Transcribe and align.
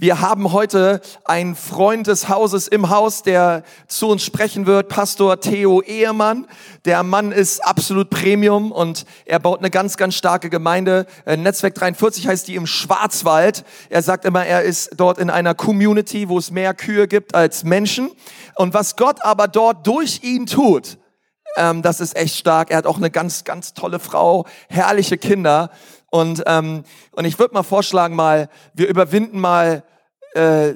Wir 0.00 0.20
haben 0.20 0.52
heute 0.52 1.00
einen 1.24 1.56
Freund 1.56 2.06
des 2.06 2.28
Hauses 2.28 2.68
im 2.68 2.88
Haus, 2.88 3.24
der 3.24 3.64
zu 3.88 4.06
uns 4.06 4.24
sprechen 4.24 4.64
wird, 4.64 4.88
Pastor 4.88 5.40
Theo 5.40 5.82
Ehemann. 5.82 6.46
Der 6.84 7.02
Mann 7.02 7.32
ist 7.32 7.58
absolut 7.66 8.08
Premium 8.08 8.70
und 8.70 9.06
er 9.24 9.40
baut 9.40 9.58
eine 9.58 9.70
ganz, 9.70 9.96
ganz 9.96 10.14
starke 10.14 10.50
Gemeinde. 10.50 11.06
Äh, 11.26 11.36
Netzwerk 11.36 11.74
43 11.74 12.28
heißt 12.28 12.46
die 12.46 12.54
im 12.54 12.68
Schwarzwald. 12.68 13.64
Er 13.90 14.02
sagt 14.02 14.24
immer, 14.24 14.46
er 14.46 14.62
ist 14.62 14.90
dort 14.96 15.18
in 15.18 15.30
einer 15.30 15.56
Community, 15.56 16.28
wo 16.28 16.38
es 16.38 16.52
mehr 16.52 16.74
Kühe 16.74 17.08
gibt 17.08 17.34
als 17.34 17.64
Menschen. 17.64 18.12
Und 18.54 18.74
was 18.74 18.94
Gott 18.94 19.24
aber 19.24 19.48
dort 19.48 19.84
durch 19.84 20.20
ihn 20.22 20.46
tut, 20.46 20.98
ähm, 21.56 21.82
das 21.82 22.00
ist 22.00 22.16
echt 22.16 22.36
stark. 22.36 22.70
Er 22.70 22.76
hat 22.76 22.86
auch 22.86 22.98
eine 22.98 23.10
ganz, 23.10 23.42
ganz 23.42 23.74
tolle 23.74 23.98
Frau, 23.98 24.46
herrliche 24.68 25.18
Kinder. 25.18 25.70
Und, 26.10 26.42
ähm, 26.46 26.84
und 27.12 27.24
ich 27.24 27.38
würde 27.38 27.54
mal 27.54 27.62
vorschlagen, 27.62 28.16
mal, 28.16 28.48
wir 28.74 28.88
überwinden 28.88 29.40
mal, 29.40 29.82
äh, 30.32 30.74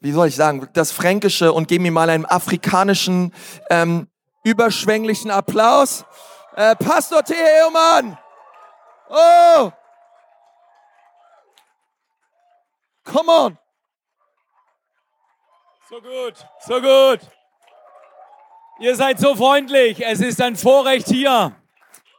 wie 0.00 0.12
soll 0.12 0.28
ich 0.28 0.36
sagen, 0.36 0.68
das 0.72 0.92
Fränkische 0.92 1.52
und 1.52 1.68
geben 1.68 1.84
ihm 1.84 1.94
mal 1.94 2.10
einen 2.10 2.26
afrikanischen, 2.26 3.34
ähm, 3.70 4.06
überschwänglichen 4.44 5.30
Applaus. 5.30 6.04
Äh, 6.54 6.76
Pastor 6.76 7.24
Theo, 7.24 7.70
Mann! 7.72 8.18
Oh! 9.08 9.72
Come 13.04 13.32
on! 13.32 13.58
So 15.88 16.00
gut, 16.00 16.34
so 16.66 16.80
gut. 16.80 17.20
Ihr 18.80 18.94
seid 18.94 19.18
so 19.18 19.34
freundlich. 19.34 20.04
Es 20.04 20.20
ist 20.20 20.40
ein 20.40 20.54
Vorrecht 20.54 21.08
hier 21.08 21.56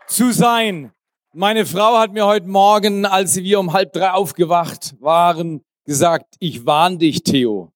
zu 0.08 0.32
sein. 0.32 0.92
Meine 1.36 1.68
Frau 1.68 2.00
hat 2.00 2.12
mir 2.12 2.26
heute 2.26 2.48
Morgen, 2.48 3.06
als 3.06 3.36
wir 3.36 3.60
um 3.60 3.72
halb 3.72 3.94
drei 3.94 4.14
aufgewacht 4.14 4.96
waren, 5.00 5.62
gesagt, 5.86 6.36
ich 6.40 6.66
warne 6.66 6.98
dich, 6.98 7.22
Theo, 7.22 7.72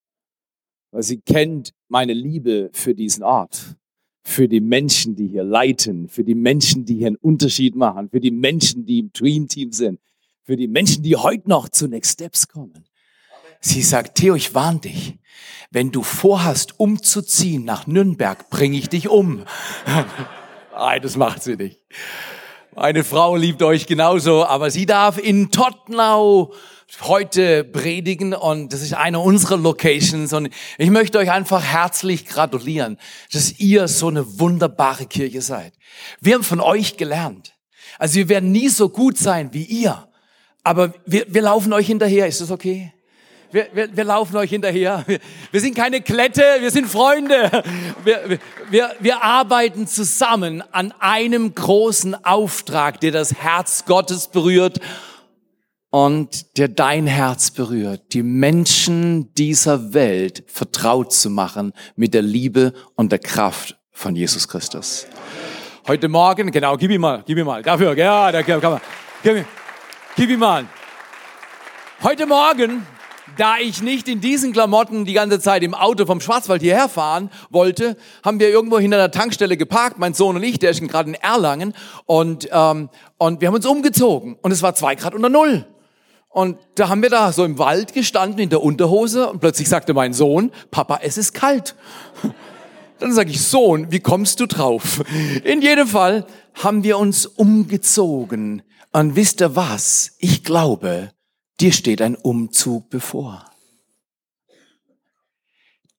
weil 0.89 1.03
sie 1.03 1.21
kennt 1.21 1.71
meine 1.88 2.13
Liebe 2.13 2.72
für 2.73 2.95
diesen 2.95 3.22
Ort, 3.22 3.75
für 4.23 4.47
die 4.47 4.59
Menschen, 4.59 5.16
die 5.16 5.28
hier 5.28 5.44
leiten, 5.44 6.09
für 6.09 6.23
die 6.23 6.33
Menschen, 6.33 6.86
die 6.86 6.95
hier 6.95 7.08
einen 7.08 7.16
Unterschied 7.17 7.75
machen, 7.75 8.09
für 8.09 8.19
die 8.19 8.31
Menschen, 8.31 8.88
die 8.88 8.97
im 8.97 9.11
Dream 9.13 9.47
Team 9.47 9.72
sind, 9.72 10.00
für 10.41 10.56
die 10.56 10.67
Menschen, 10.67 11.03
die 11.03 11.16
heute 11.16 11.47
noch 11.47 11.69
zu 11.69 11.88
Next 11.88 12.13
Steps 12.13 12.47
kommen. 12.47 12.85
Sie 13.59 13.83
sagt, 13.83 14.16
Theo, 14.16 14.33
ich 14.33 14.56
warne 14.56 14.80
dich. 14.80 15.19
Wenn 15.69 15.91
du 15.91 16.02
vorhast, 16.02 16.80
umzuziehen 16.80 17.66
nach 17.66 17.85
Nürnberg, 17.85 18.50
bringe 18.50 18.78
ich 18.78 18.89
dich 18.89 19.09
um. 19.09 19.44
Nein, 20.72 21.02
das 21.03 21.17
macht 21.17 21.44
sie 21.44 21.56
nicht. 21.56 21.80
Meine 22.75 23.03
Frau 23.03 23.35
liebt 23.35 23.61
euch 23.61 23.85
genauso, 23.85 24.45
aber 24.45 24.71
sie 24.71 24.88
darf 24.88 25.19
in 25.19 25.52
Tottenau 25.52 26.53
heute 27.02 27.63
predigen 27.63 28.33
und 28.33 28.73
das 28.73 28.81
ist 28.81 28.93
eine 28.93 29.19
unserer 29.19 29.57
Locations 29.57 30.33
und 30.33 30.49
ich 30.77 30.89
möchte 30.89 31.19
euch 31.19 31.31
einfach 31.31 31.63
herzlich 31.63 32.25
gratulieren, 32.25 32.97
dass 33.31 33.59
ihr 33.59 33.88
so 33.88 34.07
eine 34.07 34.39
wunderbare 34.39 35.05
Kirche 35.05 35.41
seid. 35.41 35.73
Wir 36.19 36.35
haben 36.35 36.44
von 36.44 36.61
euch 36.61 36.97
gelernt. 36.97 37.53
Also 37.99 38.16
wir 38.16 38.29
werden 38.29 38.51
nie 38.51 38.69
so 38.69 38.89
gut 38.89 39.17
sein 39.17 39.53
wie 39.53 39.63
ihr, 39.63 40.07
aber 40.63 40.94
wir, 41.05 41.25
wir 41.27 41.41
laufen 41.44 41.73
euch 41.73 41.88
hinterher. 41.88 42.27
Ist 42.27 42.41
das 42.41 42.49
okay? 42.49 42.92
Wir, 43.54 43.68
wir, 43.72 43.96
wir 43.96 44.04
laufen 44.04 44.36
euch 44.36 44.50
hinterher. 44.50 45.04
Wir, 45.06 45.20
wir 45.52 45.62
sind 45.62 45.76
keine 45.76 46.02
Klette, 46.02 46.42
wir 46.59 46.72
sind 46.72 46.88
Freunde. 46.88 47.52
Wir, 48.04 48.40
wir, 48.72 48.96
wir 49.00 49.23
arbeiten 49.23 49.86
zusammen 49.86 50.64
an 50.72 50.92
einem 51.00 51.54
großen 51.54 52.26
Auftrag, 52.26 53.00
der 53.02 53.12
das 53.12 53.36
Herz 53.36 53.86
Gottes 53.86 54.28
berührt 54.28 54.80
und 55.92 56.58
der 56.58 56.68
dein 56.68 57.06
Herz 57.06 57.52
berührt, 57.52 58.02
die 58.14 58.24
Menschen 58.24 59.31
dieser 59.36 59.94
Welt 59.94 60.44
vertraut 60.48 61.14
zu 61.14 61.30
machen 61.30 61.74
mit 61.96 62.16
der 62.16 62.24
Liebe 62.24 62.74
und 62.96 63.12
der 63.12 63.20
Kraft 63.20 63.78
von 63.92 64.16
Jesus 64.16 64.48
Christus. 64.48 65.06
Heute 65.88 66.09
Morgen, 66.09 66.50
genau, 66.50 66.75
gib 66.75 66.90
ihm 66.90 67.02
mal, 67.02 67.24
gib 67.24 67.38
ihm 67.38 67.46
mal, 67.46 67.62
dafür, 67.62 67.96
ja, 67.96 68.31
da 68.31 68.42
kann 68.42 68.59
man, 68.59 68.81
gib, 69.22 69.46
gib 70.16 70.30
ihm 70.31 70.40
mal. 70.40 70.66
Heute 72.02 72.25
Morgen 72.25 72.84
da 73.38 73.57
ich 73.57 73.81
nicht 73.81 74.07
in 74.07 74.21
diesen 74.21 74.53
Klamotten 74.53 75.05
die 75.05 75.13
ganze 75.13 75.39
Zeit 75.39 75.63
im 75.63 75.73
Auto 75.73 76.05
vom 76.05 76.21
Schwarzwald 76.21 76.61
hierher 76.61 76.89
fahren 76.89 77.29
wollte, 77.49 77.97
haben 78.23 78.39
wir 78.39 78.49
irgendwo 78.49 78.79
hinter 78.79 78.97
der 78.97 79.11
Tankstelle 79.11 79.57
geparkt, 79.57 79.99
mein 79.99 80.13
Sohn 80.13 80.35
und 80.35 80.44
ich, 80.44 80.59
der 80.59 80.71
ist 80.71 80.81
gerade 80.81 81.09
in 81.09 81.16
Erlangen, 81.16 81.73
und, 82.05 82.47
ähm, 82.51 82.89
und 83.17 83.41
wir 83.41 83.47
haben 83.47 83.55
uns 83.55 83.66
umgezogen. 83.66 84.38
Und 84.41 84.51
es 84.51 84.61
war 84.61 84.75
zwei 84.75 84.95
Grad 84.95 85.13
unter 85.13 85.29
Null. 85.29 85.66
Und 86.29 86.57
da 86.75 86.89
haben 86.89 87.03
wir 87.03 87.11
da 87.11 87.31
so 87.31 87.45
im 87.45 87.59
Wald 87.59 87.94
gestanden, 87.94 88.39
in 88.39 88.49
der 88.49 88.63
Unterhose, 88.63 89.29
und 89.29 89.39
plötzlich 89.39 89.69
sagte 89.69 89.94
mein 89.94 90.13
Sohn, 90.13 90.51
Papa, 90.71 91.00
es 91.03 91.17
ist 91.17 91.33
kalt. 91.33 91.75
Dann 93.00 93.13
sage 93.13 93.31
ich, 93.31 93.41
Sohn, 93.41 93.91
wie 93.91 94.00
kommst 94.00 94.39
du 94.39 94.45
drauf? 94.45 95.03
In 95.44 95.61
jedem 95.61 95.88
Fall 95.88 96.25
haben 96.55 96.83
wir 96.83 96.97
uns 96.97 97.25
umgezogen. 97.25 98.61
Und 98.91 99.15
wisst 99.15 99.41
ihr 99.41 99.55
was? 99.55 100.13
Ich 100.19 100.44
glaube, 100.44 101.09
Dir 101.59 101.72
steht 101.72 102.02
ein 102.02 102.16
Umzug 102.16 102.90
bevor. 102.90 103.46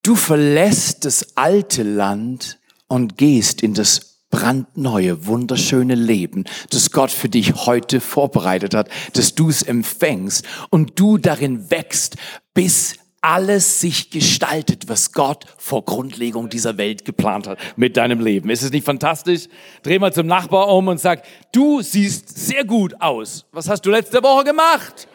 Du 0.02 0.16
verlässt 0.16 1.04
das 1.04 1.36
alte 1.36 1.82
Land 1.82 2.58
und 2.88 3.16
gehst 3.16 3.62
in 3.62 3.72
das 3.72 4.14
brandneue, 4.30 5.26
wunderschöne 5.26 5.94
Leben, 5.94 6.44
das 6.70 6.90
Gott 6.90 7.10
für 7.10 7.28
dich 7.28 7.66
heute 7.66 8.00
vorbereitet 8.00 8.74
hat, 8.74 8.90
dass 9.12 9.34
du 9.34 9.48
es 9.48 9.62
empfängst 9.62 10.44
und 10.70 10.98
du 10.98 11.18
darin 11.18 11.70
wächst, 11.70 12.16
bis 12.52 12.96
alles 13.20 13.80
sich 13.80 14.10
gestaltet, 14.10 14.88
was 14.88 15.12
Gott 15.12 15.46
vor 15.56 15.84
Grundlegung 15.84 16.50
dieser 16.50 16.76
Welt 16.76 17.06
geplant 17.06 17.46
hat 17.46 17.58
mit 17.76 17.96
deinem 17.96 18.20
Leben. 18.20 18.50
Ist 18.50 18.62
es 18.62 18.70
nicht 18.70 18.84
fantastisch? 18.84 19.48
Dreh 19.82 19.98
mal 19.98 20.12
zum 20.12 20.26
Nachbar 20.26 20.68
um 20.68 20.88
und 20.88 21.00
sag, 21.00 21.22
du 21.52 21.80
siehst 21.80 22.36
sehr 22.36 22.64
gut 22.64 23.00
aus. 23.00 23.46
Was 23.52 23.68
hast 23.68 23.86
du 23.86 23.90
letzte 23.90 24.22
Woche 24.22 24.44
gemacht? 24.44 25.08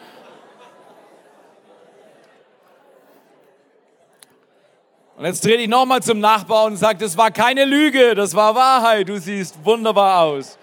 Und 5.20 5.26
jetzt 5.26 5.44
dreh 5.44 5.58
dich 5.58 5.68
nochmal 5.68 6.02
zum 6.02 6.18
Nachbar 6.18 6.64
und 6.64 6.78
sag, 6.78 6.98
das 6.98 7.14
war 7.18 7.30
keine 7.30 7.66
Lüge, 7.66 8.14
das 8.14 8.34
war 8.34 8.54
Wahrheit, 8.54 9.06
du 9.06 9.20
siehst 9.20 9.54
wunderbar 9.62 10.22
aus. 10.22 10.56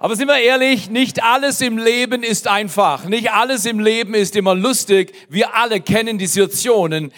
Aber 0.00 0.16
sind 0.16 0.26
wir 0.26 0.38
ehrlich, 0.38 0.90
nicht 0.90 1.22
alles 1.22 1.60
im 1.60 1.78
Leben 1.78 2.24
ist 2.24 2.48
einfach. 2.48 3.04
Nicht 3.04 3.30
alles 3.30 3.66
im 3.66 3.78
Leben 3.78 4.14
ist 4.14 4.34
immer 4.34 4.56
lustig. 4.56 5.14
Wir 5.28 5.54
alle 5.54 5.80
kennen 5.80 6.18
die 6.18 6.26
Situationen. 6.26 7.12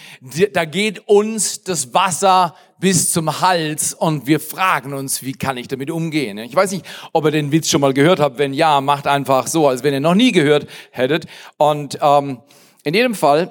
Da 0.53 0.67
geht 0.67 1.09
uns 1.09 1.65
das 1.65 1.95
Wasser 1.95 2.55
bis 2.79 3.11
zum 3.11 3.41
Hals 3.41 3.95
und 3.95 4.27
wir 4.27 4.39
fragen 4.39 4.93
uns, 4.93 5.23
wie 5.23 5.33
kann 5.33 5.57
ich 5.57 5.67
damit 5.67 5.91
umgehen? 5.91 6.37
Ich 6.37 6.55
weiß 6.55 6.73
nicht, 6.73 6.85
ob 7.15 7.25
ihr 7.25 7.31
den 7.31 7.53
Witz 7.53 7.71
schon 7.71 7.81
mal 7.81 7.95
gehört 7.95 8.21
habt. 8.21 8.37
Wenn 8.37 8.53
ja, 8.53 8.83
macht 8.83 9.07
einfach 9.07 9.47
so, 9.47 9.67
als 9.67 9.83
wenn 9.83 9.95
ihr 9.95 10.01
noch 10.01 10.15
nie 10.15 10.33
gehört 10.33 10.67
hättet. 10.91 11.25
Und 11.57 11.99
ähm, 12.03 12.43
in 12.85 12.93
jedem 12.93 13.15
Fall, 13.15 13.51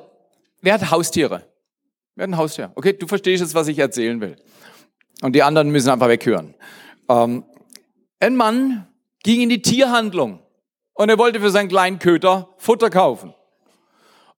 wer 0.61 0.75
hat 0.75 0.91
Haustiere? 0.91 1.41
Hatten 2.17 2.33
ein 2.33 2.37
Haustier. 2.37 2.71
Okay, 2.75 2.93
du 2.93 3.07
verstehst 3.07 3.41
jetzt, 3.41 3.55
was 3.55 3.67
ich 3.67 3.77
erzählen 3.77 4.21
will. 4.21 4.37
Und 5.21 5.33
die 5.33 5.43
anderen 5.43 5.69
müssen 5.69 5.89
einfach 5.89 6.07
weghören. 6.07 6.55
Ähm, 7.09 7.43
ein 8.19 8.35
Mann 8.35 8.87
ging 9.23 9.41
in 9.41 9.49
die 9.49 9.61
Tierhandlung 9.61 10.39
und 10.93 11.09
er 11.09 11.17
wollte 11.17 11.39
für 11.39 11.49
seinen 11.49 11.67
kleinen 11.67 11.99
Köter 11.99 12.49
Futter 12.57 12.89
kaufen. 12.89 13.33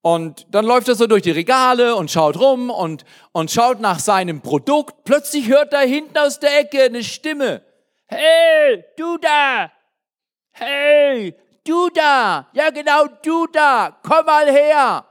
Und 0.02 0.48
dann 0.52 0.66
läuft 0.66 0.88
er 0.88 0.96
so 0.96 1.06
durch 1.06 1.24
die 1.24 1.32
Regale 1.32 1.96
und 1.96 2.10
schaut 2.10 2.40
rum 2.40 2.70
und, 2.70 3.04
und 3.32 3.52
schaut 3.52 3.80
nach 3.80 4.00
seinem 4.00 4.42
Produkt. 4.42 5.04
Plötzlich 5.04 5.50
hört 5.50 5.74
er 5.74 5.82
hinten 5.82 6.18
aus 6.18 6.40
der 6.40 6.60
Ecke 6.60 6.84
eine 6.84 7.04
Stimme. 7.04 7.62
Hey, 8.08 8.86
du 8.98 9.18
da! 9.18 9.72
Hey, 10.52 11.36
du 11.66 11.90
da! 11.90 12.48
Ja 12.54 12.70
genau, 12.70 13.08
du 13.24 13.48
da! 13.48 13.98
Komm 14.02 14.26
mal 14.26 14.50
her! 14.50 15.06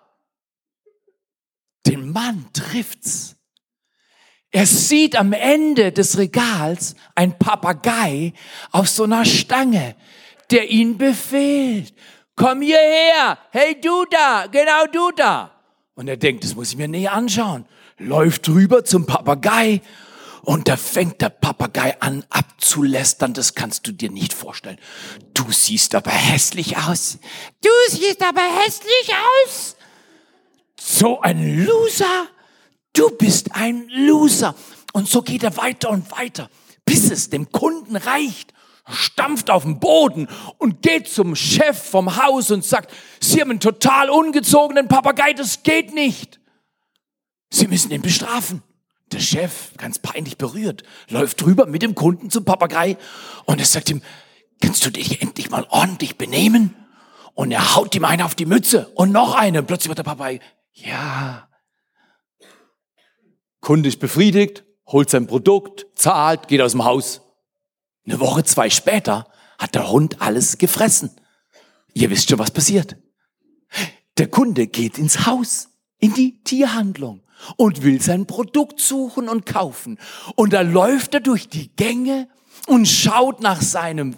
Den 1.87 2.13
Mann 2.13 2.47
trifft's. 2.53 3.37
Er 4.51 4.67
sieht 4.67 5.17
am 5.17 5.33
Ende 5.33 5.93
des 5.93 6.19
Regals 6.19 6.95
ein 7.15 7.39
Papagei 7.39 8.33
auf 8.71 8.89
so 8.89 9.05
einer 9.05 9.25
Stange, 9.25 9.97
der 10.51 10.71
ihn 10.71 10.99
befehlt. 10.99 11.95
Komm 12.37 12.63
hierher. 12.63 13.39
Hey, 13.51 13.81
du 13.81 14.05
da. 14.11 14.47
Genau 14.47 14.87
du 14.93 15.11
da. 15.13 15.53
Und 15.95 16.09
er 16.09 16.17
denkt, 16.17 16.45
das 16.45 16.55
muss 16.55 16.71
ich 16.71 16.77
mir 16.77 16.89
näher 16.89 17.13
anschauen. 17.13 17.67
Läuft 17.99 18.49
rüber 18.49 18.85
zum 18.85 19.07
Papagei 19.07 19.81
und 20.43 20.69
da 20.69 20.77
fängt 20.77 21.21
der 21.23 21.31
Papagei 21.31 22.01
an 22.01 22.25
abzulästern. 22.31 23.33
Das 23.35 23.55
kannst 23.55 23.87
du 23.87 23.93
dir 23.93 24.11
nicht 24.11 24.33
vorstellen. 24.33 24.79
Du 25.35 25.51
siehst 25.51 25.95
aber 25.95 26.11
hässlich 26.11 26.77
aus. 26.77 27.19
Du 27.63 27.71
siehst 27.89 28.23
aber 28.23 28.43
hässlich 28.65 29.13
aus. 29.45 29.76
So 30.79 31.21
ein 31.21 31.65
Loser. 31.65 32.29
Du 32.93 33.11
bist 33.11 33.55
ein 33.55 33.89
Loser. 33.89 34.55
Und 34.93 35.09
so 35.09 35.23
geht 35.23 35.43
er 35.43 35.57
weiter 35.57 35.91
und 35.91 36.11
weiter, 36.11 36.49
bis 36.85 37.11
es 37.11 37.29
dem 37.29 37.53
Kunden 37.53 37.97
reicht. 37.97 38.55
stampft 38.89 39.51
auf 39.51 39.65
den 39.65 39.81
Boden 39.81 40.29
und 40.59 40.81
geht 40.81 41.09
zum 41.09 41.35
Chef 41.35 41.77
vom 41.77 42.17
Haus 42.17 42.51
und 42.51 42.65
sagt, 42.65 42.93
Sie 43.21 43.41
haben 43.41 43.51
einen 43.51 43.61
total 43.61 44.09
ungezogenen 44.11 44.89
Papagei, 44.89 45.33
das 45.33 45.65
geht 45.65 45.93
nicht. 45.93 46.41
Sie 47.51 47.67
müssen 47.67 47.91
ihn 47.91 48.03
bestrafen. 48.03 48.63
Der 49.13 49.21
Chef, 49.21 49.73
ganz 49.77 49.99
peinlich 49.99 50.37
berührt, 50.37 50.83
läuft 51.09 51.41
drüber 51.41 51.67
mit 51.67 51.83
dem 51.83 51.95
Kunden 51.95 52.31
zum 52.31 52.45
Papagei 52.45 52.97
und 53.45 53.59
er 53.61 53.67
sagt 53.67 53.91
ihm, 53.91 54.03
kannst 54.61 54.85
du 54.85 54.91
dich 54.91 55.21
endlich 55.21 55.51
mal 55.51 55.67
ordentlich 55.69 56.17
benehmen? 56.17 56.75
Und 57.35 57.53
er 57.53 57.75
haut 57.75 57.95
ihm 57.95 58.05
eine 58.05 58.25
auf 58.25 58.35
die 58.35 58.47
Mütze 58.47 58.89
und 58.95 59.13
noch 59.13 59.35
eine. 59.35 59.59
Und 59.59 59.67
plötzlich 59.67 59.89
wird 59.89 59.99
der 59.99 60.05
Papagei, 60.05 60.41
ja. 60.77 61.49
Kunde 63.61 63.89
ist 63.89 63.99
befriedigt, 63.99 64.65
holt 64.87 65.11
sein 65.11 65.27
Produkt, 65.27 65.87
zahlt, 65.95 66.49
geht 66.49 66.61
aus 66.61 66.73
dem 66.73 66.85
Haus. 66.85 67.23
Eine 68.07 68.21
Woche, 68.21 68.45
zwei 68.45 68.71
später 68.71 69.29
hat 69.59 69.75
der 69.75 69.91
Hund 69.91 70.23
alles 70.23 70.59
gefressen. 70.59 71.11
Ihr 71.93 72.11
wisst 72.11 72.29
schon, 72.29 72.39
was 72.39 72.51
passiert. 72.51 72.97
Der 74.19 74.29
Kunde 74.29 74.67
geht 74.67 74.99
ins 74.99 75.27
Haus, 75.27 75.69
in 75.99 76.15
die 76.15 76.43
Tierhandlung 76.45 77.23
und 77.57 77.83
will 77.83 78.01
sein 78.01 78.27
Produkt 78.27 78.81
suchen 78.81 79.29
und 79.29 79.47
kaufen. 79.47 79.99
Und 80.37 80.53
da 80.53 80.61
läuft 80.61 81.15
er 81.15 81.21
durch 81.21 81.49
die 81.49 81.75
Gänge 81.75 82.29
und 82.67 82.87
schaut 82.87 83.41
nach 83.41 83.61
seinem 83.61 84.17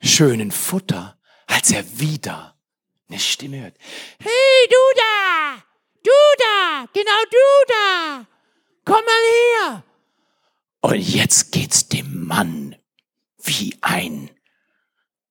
schönen 0.00 0.50
Futter, 0.50 1.18
als 1.46 1.70
er 1.70 1.84
wieder 1.98 2.56
eine 3.08 3.18
Stimme 3.18 3.62
hört. 3.62 3.74
Hey, 4.18 4.68
du 4.68 4.76
da! 4.96 5.17
Du 6.08 6.14
da! 6.38 6.86
Genau 6.94 7.22
du 7.30 7.36
da! 7.68 8.26
Komm 8.86 9.04
mal 9.04 9.24
her! 9.66 9.84
Und 10.80 10.96
jetzt 10.96 11.52
geht's 11.52 11.88
dem 11.88 12.26
Mann 12.26 12.76
wie 13.44 13.76
ein 13.82 14.30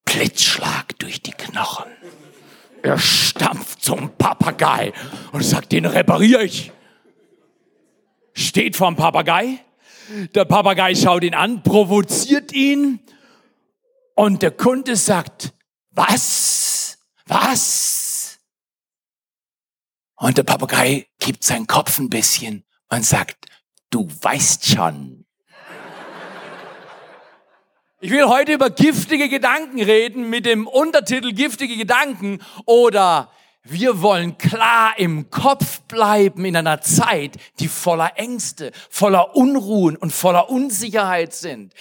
Blitzschlag 0.05 0.99
durch 0.99 1.23
die 1.23 1.31
Knochen. 1.31 1.91
Er 2.83 2.99
stampft 2.99 3.81
zum 3.81 4.15
Papagei 4.17 4.93
und 5.31 5.41
sagt, 5.43 5.71
den 5.71 5.87
repariere 5.87 6.43
ich. 6.43 6.71
Steht 8.33 8.75
vorm 8.75 8.95
Papagei. 8.95 9.59
Der 10.35 10.45
Papagei 10.45 10.93
schaut 10.93 11.23
ihn 11.23 11.33
an, 11.33 11.63
provoziert 11.63 12.53
ihn. 12.53 12.99
Und 14.13 14.43
der 14.43 14.51
Kunde 14.51 14.95
sagt, 14.95 15.53
was? 15.89 16.99
Was? 17.25 18.06
Und 20.17 20.37
der 20.37 20.43
Papagei 20.43 21.07
gibt 21.19 21.43
seinen 21.43 21.67
Kopf 21.67 21.99
ein 21.99 22.09
bisschen 22.09 22.63
und 22.89 23.05
sagt, 23.05 23.37
du 23.91 24.09
weißt 24.21 24.67
schon. 24.67 25.25
Ich 27.99 28.11
will 28.11 28.25
heute 28.25 28.53
über 28.53 28.69
giftige 28.69 29.29
Gedanken 29.29 29.81
reden 29.81 30.29
mit 30.29 30.45
dem 30.45 30.67
Untertitel 30.67 31.33
Giftige 31.33 31.77
Gedanken 31.77 32.39
oder 32.65 33.31
wir 33.69 34.01
wollen 34.01 34.37
klar 34.37 34.93
im 34.97 35.29
Kopf 35.29 35.81
bleiben 35.81 36.45
in 36.45 36.55
einer 36.55 36.81
Zeit, 36.81 37.37
die 37.59 37.67
voller 37.67 38.13
Ängste, 38.15 38.71
voller 38.89 39.35
Unruhen 39.35 39.95
und 39.95 40.11
voller 40.11 40.49
Unsicherheit 40.49 41.33
sind. 41.33 41.73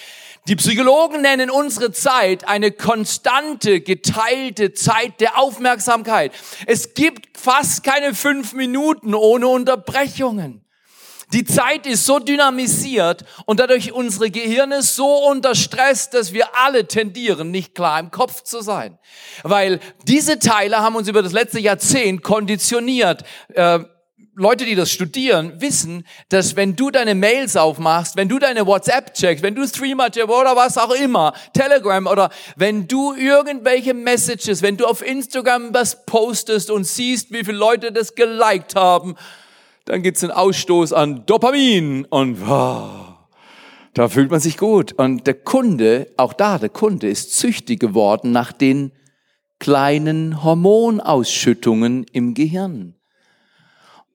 Die 0.49 0.57
Psychologen 0.57 1.23
nennen 1.23 1.51
unsere 1.51 1.93
Zeit 1.93 2.47
eine 2.47 2.71
konstante, 2.71 3.81
geteilte 3.81 4.73
Zeit 4.75 5.21
der 5.21 5.39
Aufmerksamkeit. 5.39 6.33
Es 6.67 6.95
gibt 6.95 7.37
fast 7.37 7.83
keine 7.83 8.15
fünf 8.15 8.53
Minuten 8.53 9.15
ohne 9.15 9.49
Unterbrechungen. 9.49 10.66
Die 11.33 11.45
Zeit 11.45 11.87
ist 11.87 12.07
so 12.07 12.21
dynamisiert 12.21 13.25
und 13.47 13.59
dadurch 13.59 13.93
unsere 13.93 14.31
Gehirne 14.31 14.83
so 14.83 15.27
unter 15.29 15.57
Stress, 15.57 16.09
dass 16.09 16.33
wir 16.33 16.57
alle 16.65 16.87
tendieren, 16.87 17.51
nicht 17.51 17.75
klar 17.75 17.99
im 17.99 18.13
Kopf 18.13 18.45
zu 18.45 18.61
sein. 18.61 18.97
Weil 19.43 19.81
diese 20.07 20.39
Teile 20.39 20.79
haben 20.79 20.95
uns 20.95 21.09
über 21.09 21.23
das 21.23 21.33
letzte 21.33 21.59
Jahrzehnt 21.59 22.23
konditioniert. 22.23 23.25
Äh, 23.55 23.81
Leute, 24.39 24.67
die 24.67 24.75
das 24.75 24.91
studieren, 24.91 25.63
wissen, 25.63 26.07
dass 26.29 26.57
wenn 26.57 26.77
du 26.77 26.91
deine 26.91 27.15
Mails 27.15 27.57
aufmachst, 27.57 28.17
wenn 28.17 28.29
du 28.29 28.39
deine 28.39 28.67
WhatsApp 28.67 29.15
checkst, 29.15 29.43
wenn 29.43 29.55
du 29.55 29.67
Streamer 29.67 30.11
oder 30.29 30.55
was 30.55 30.77
auch 30.77 30.95
immer, 30.95 31.33
Telegram 31.55 32.07
oder 32.07 32.29
wenn 32.55 32.87
du 32.87 33.15
irgendwelche 33.15 33.95
Messages, 33.95 34.61
wenn 34.61 34.77
du 34.77 34.85
auf 34.85 35.01
Instagram 35.01 35.73
was 35.73 36.05
postest 36.05 36.71
und 36.71 36.85
siehst, 36.85 37.33
wie 37.33 37.45
viele 37.45 37.57
Leute 37.57 37.93
das 37.93 38.15
geliked 38.15 38.75
haben, 38.75 39.17
dann 39.87 40.03
gibt's 40.03 40.23
einen 40.23 40.33
Ausstoß 40.33 40.93
an 40.93 41.25
Dopamin 41.27 42.05
und 42.07 42.47
wow, 42.47 43.15
da 43.95 44.09
fühlt 44.09 44.31
man 44.31 44.41
sich 44.41 44.59
gut. 44.59 44.93
Und 44.93 45.27
der 45.27 45.35
Kunde, 45.35 46.09
auch 46.17 46.33
da, 46.33 46.59
der 46.59 46.69
Kunde 46.69 47.09
ist 47.09 47.35
züchtig 47.35 47.81
geworden 47.81 48.33
nach 48.33 48.53
den 48.53 48.91
kleinen 49.59 50.43
Hormonausschüttungen 50.43 52.05
im 52.13 52.35
Gehirn. 52.35 52.95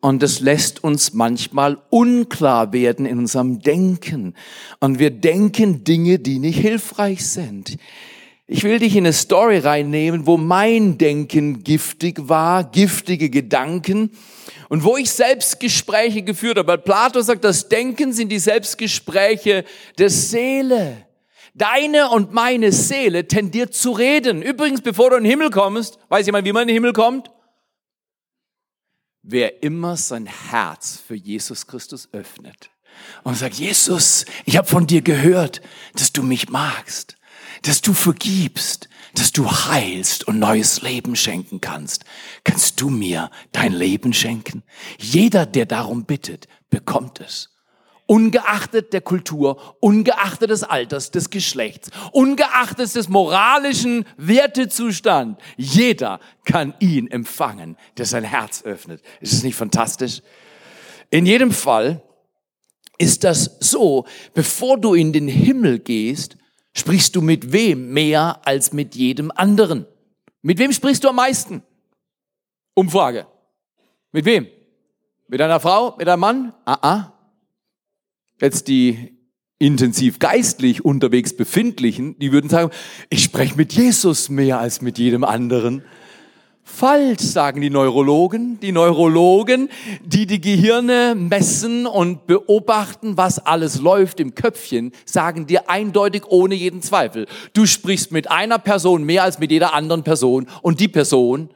Und 0.01 0.21
das 0.21 0.41
lässt 0.41 0.83
uns 0.83 1.13
manchmal 1.13 1.77
unklar 1.89 2.74
werden 2.74 3.06
in 3.06 3.19
unserem 3.19 3.62
Denken. 3.62 4.33
Und 4.81 5.00
wir 5.00 5.09
denken 5.09 5.83
Dinge, 5.83 6.19
die 6.19 6.39
nicht 6.39 6.59
hilfreich 6.59 7.25
sind. 7.25 7.77
Ich 8.53 8.65
will 8.65 8.80
dich 8.80 8.98
in 8.98 9.06
eine 9.06 9.13
Story 9.13 9.59
reinnehmen, 9.59 10.25
wo 10.27 10.36
mein 10.36 10.98
Denken 10.98 11.63
giftig 11.63 12.27
war, 12.27 12.65
giftige 12.65 13.30
Gedanken 13.30 14.12
und 14.68 14.83
wo 14.83 14.98
ich 14.98 15.09
Selbstgespräche 15.09 16.21
geführt 16.24 16.57
habe. 16.57 16.68
Weil 16.68 16.80
Plato 16.80 17.21
sagt, 17.21 17.45
das 17.45 17.69
Denken 17.69 18.12
sind 18.12 18.27
die 18.27 18.39
Selbstgespräche 18.39 19.63
der 19.98 20.09
Seele. 20.09 21.07
Deine 21.53 22.09
und 22.09 22.33
meine 22.33 22.74
Seele 22.74 23.25
tendiert 23.25 23.74
zu 23.74 23.94
reden. 23.94 24.42
Übrigens, 24.42 24.81
bevor 24.81 25.12
du 25.12 25.15
in 25.15 25.24
den 25.24 25.30
Himmel 25.30 25.50
kommst, 25.50 25.98
weiß 26.09 26.25
jemand, 26.25 26.45
wie 26.45 26.51
man 26.51 26.63
in 26.63 26.68
den 26.68 26.75
Himmel 26.75 26.92
kommt? 26.92 27.31
Wer 29.21 29.63
immer 29.63 29.95
sein 29.95 30.25
Herz 30.25 31.01
für 31.07 31.15
Jesus 31.15 31.68
Christus 31.68 32.09
öffnet 32.12 32.69
und 33.24 33.38
sagt, 33.38 33.56
Jesus, 33.56 34.25
ich 34.44 34.57
habe 34.57 34.68
von 34.68 34.88
dir 34.88 35.01
gehört, 35.01 35.62
dass 35.94 36.12
du 36.12 36.21
mich 36.21 36.50
magst 36.50 37.15
dass 37.63 37.81
du 37.81 37.94
vergibst, 37.94 38.90
dass 39.13 39.31
du 39.31 39.50
heilst 39.50 40.28
und 40.28 40.40
neues 40.40 40.81
Leben 40.81 41.16
schenken 41.16 41.62
kannst. 41.62 42.06
Kannst 42.44 42.81
du 42.81 42.90
mir 42.90 43.30
dein 43.52 43.74
Leben 43.74 44.13
schenken? 44.13 44.63
Jeder, 44.98 45.46
der 45.46 45.66
darum 45.66 46.06
bittet, 46.06 46.48
bekommt 46.69 47.19
es. 47.19 47.50
Ungeachtet 48.08 48.92
der 48.92 49.02
Kultur, 49.02 49.78
ungeachtet 49.80 50.50
des 50.50 50.63
Alters, 50.63 51.12
des 51.12 51.30
Geschlechts, 51.30 51.92
ungeachtet 52.12 52.94
des 52.94 53.08
moralischen 53.08 54.06
Wertezustand. 54.18 55.40
Jeder 55.56 56.19
kann 56.44 56.74
ihn 56.80 57.10
empfangen, 57.10 57.78
der 57.98 58.06
sein 58.06 58.25
Herz 58.25 58.63
öffnet. 58.63 59.02
Ist 59.22 59.34
es 59.34 59.44
nicht 59.44 59.56
fantastisch? 59.56 60.22
In 61.10 61.25
jedem 61.25 61.51
Fall 61.51 62.01
ist 62.98 63.24
das 63.24 63.58
so, 63.60 64.06
bevor 64.34 64.77
du 64.77 64.94
in 64.94 65.13
den 65.13 65.27
Himmel 65.27 65.80
gehst, 65.80 66.38
Sprichst 66.74 67.16
du 67.16 67.22
mit 67.22 67.51
wem 67.51 67.92
mehr 67.94 68.42
als 68.46 68.74
mit 68.74 68.96
jedem 68.96 69.32
anderen? 69.32 69.86
Mit 70.42 70.58
wem 70.58 70.72
sprichst 70.72 71.04
du 71.04 71.10
am 71.10 71.18
meisten? 71.18 71.63
Umfrage. 72.74 73.28
Mit 74.12 74.25
wem? 74.25 74.48
Mit 75.28 75.42
einer 75.42 75.60
Frau? 75.60 75.96
Mit 75.98 76.08
einem 76.08 76.20
Mann? 76.20 76.54
Ah, 76.66 76.78
ah. 76.82 77.13
Jetzt 78.40 78.68
die 78.68 79.18
intensiv 79.60 80.18
geistlich 80.18 80.84
unterwegs 80.84 81.36
befindlichen, 81.38 82.18
die 82.18 82.32
würden 82.32 82.50
sagen, 82.50 82.72
ich 83.10 83.24
spreche 83.24 83.56
mit 83.56 83.74
Jesus 83.74 84.30
mehr 84.30 84.60
als 84.60 84.82
mit 84.82 84.98
jedem 84.98 85.24
anderen. 85.24 85.84
Falsch, 86.72 87.22
sagen 87.22 87.62
die 87.62 87.70
Neurologen. 87.70 88.60
Die 88.62 88.72
Neurologen, 88.72 89.70
die 90.04 90.25
die 90.25 90.40
Gehirne 90.42 91.16
messen 91.16 91.86
und 91.86 92.25
beobachten, 92.25 93.18
was 93.18 93.46
alles 93.46 93.80
läuft 93.80 94.20
im 94.20 94.34
Köpfchen, 94.34 94.92
sagen 95.06 95.46
dir 95.46 95.70
eindeutig 95.70 96.24
ohne 96.28 96.56
jeden 96.56 96.82
Zweifel. 96.82 97.28
Du 97.54 97.66
sprichst 97.66 98.12
mit 98.12 98.32
einer 98.32 98.58
Person 98.58 99.04
mehr 99.04 99.24
als 99.24 99.38
mit 99.38 99.51
jeder 99.51 99.74
anderen 99.74 100.04
Person 100.04 100.48
und 100.62 100.80
die 100.80 100.88
Person 100.88 101.50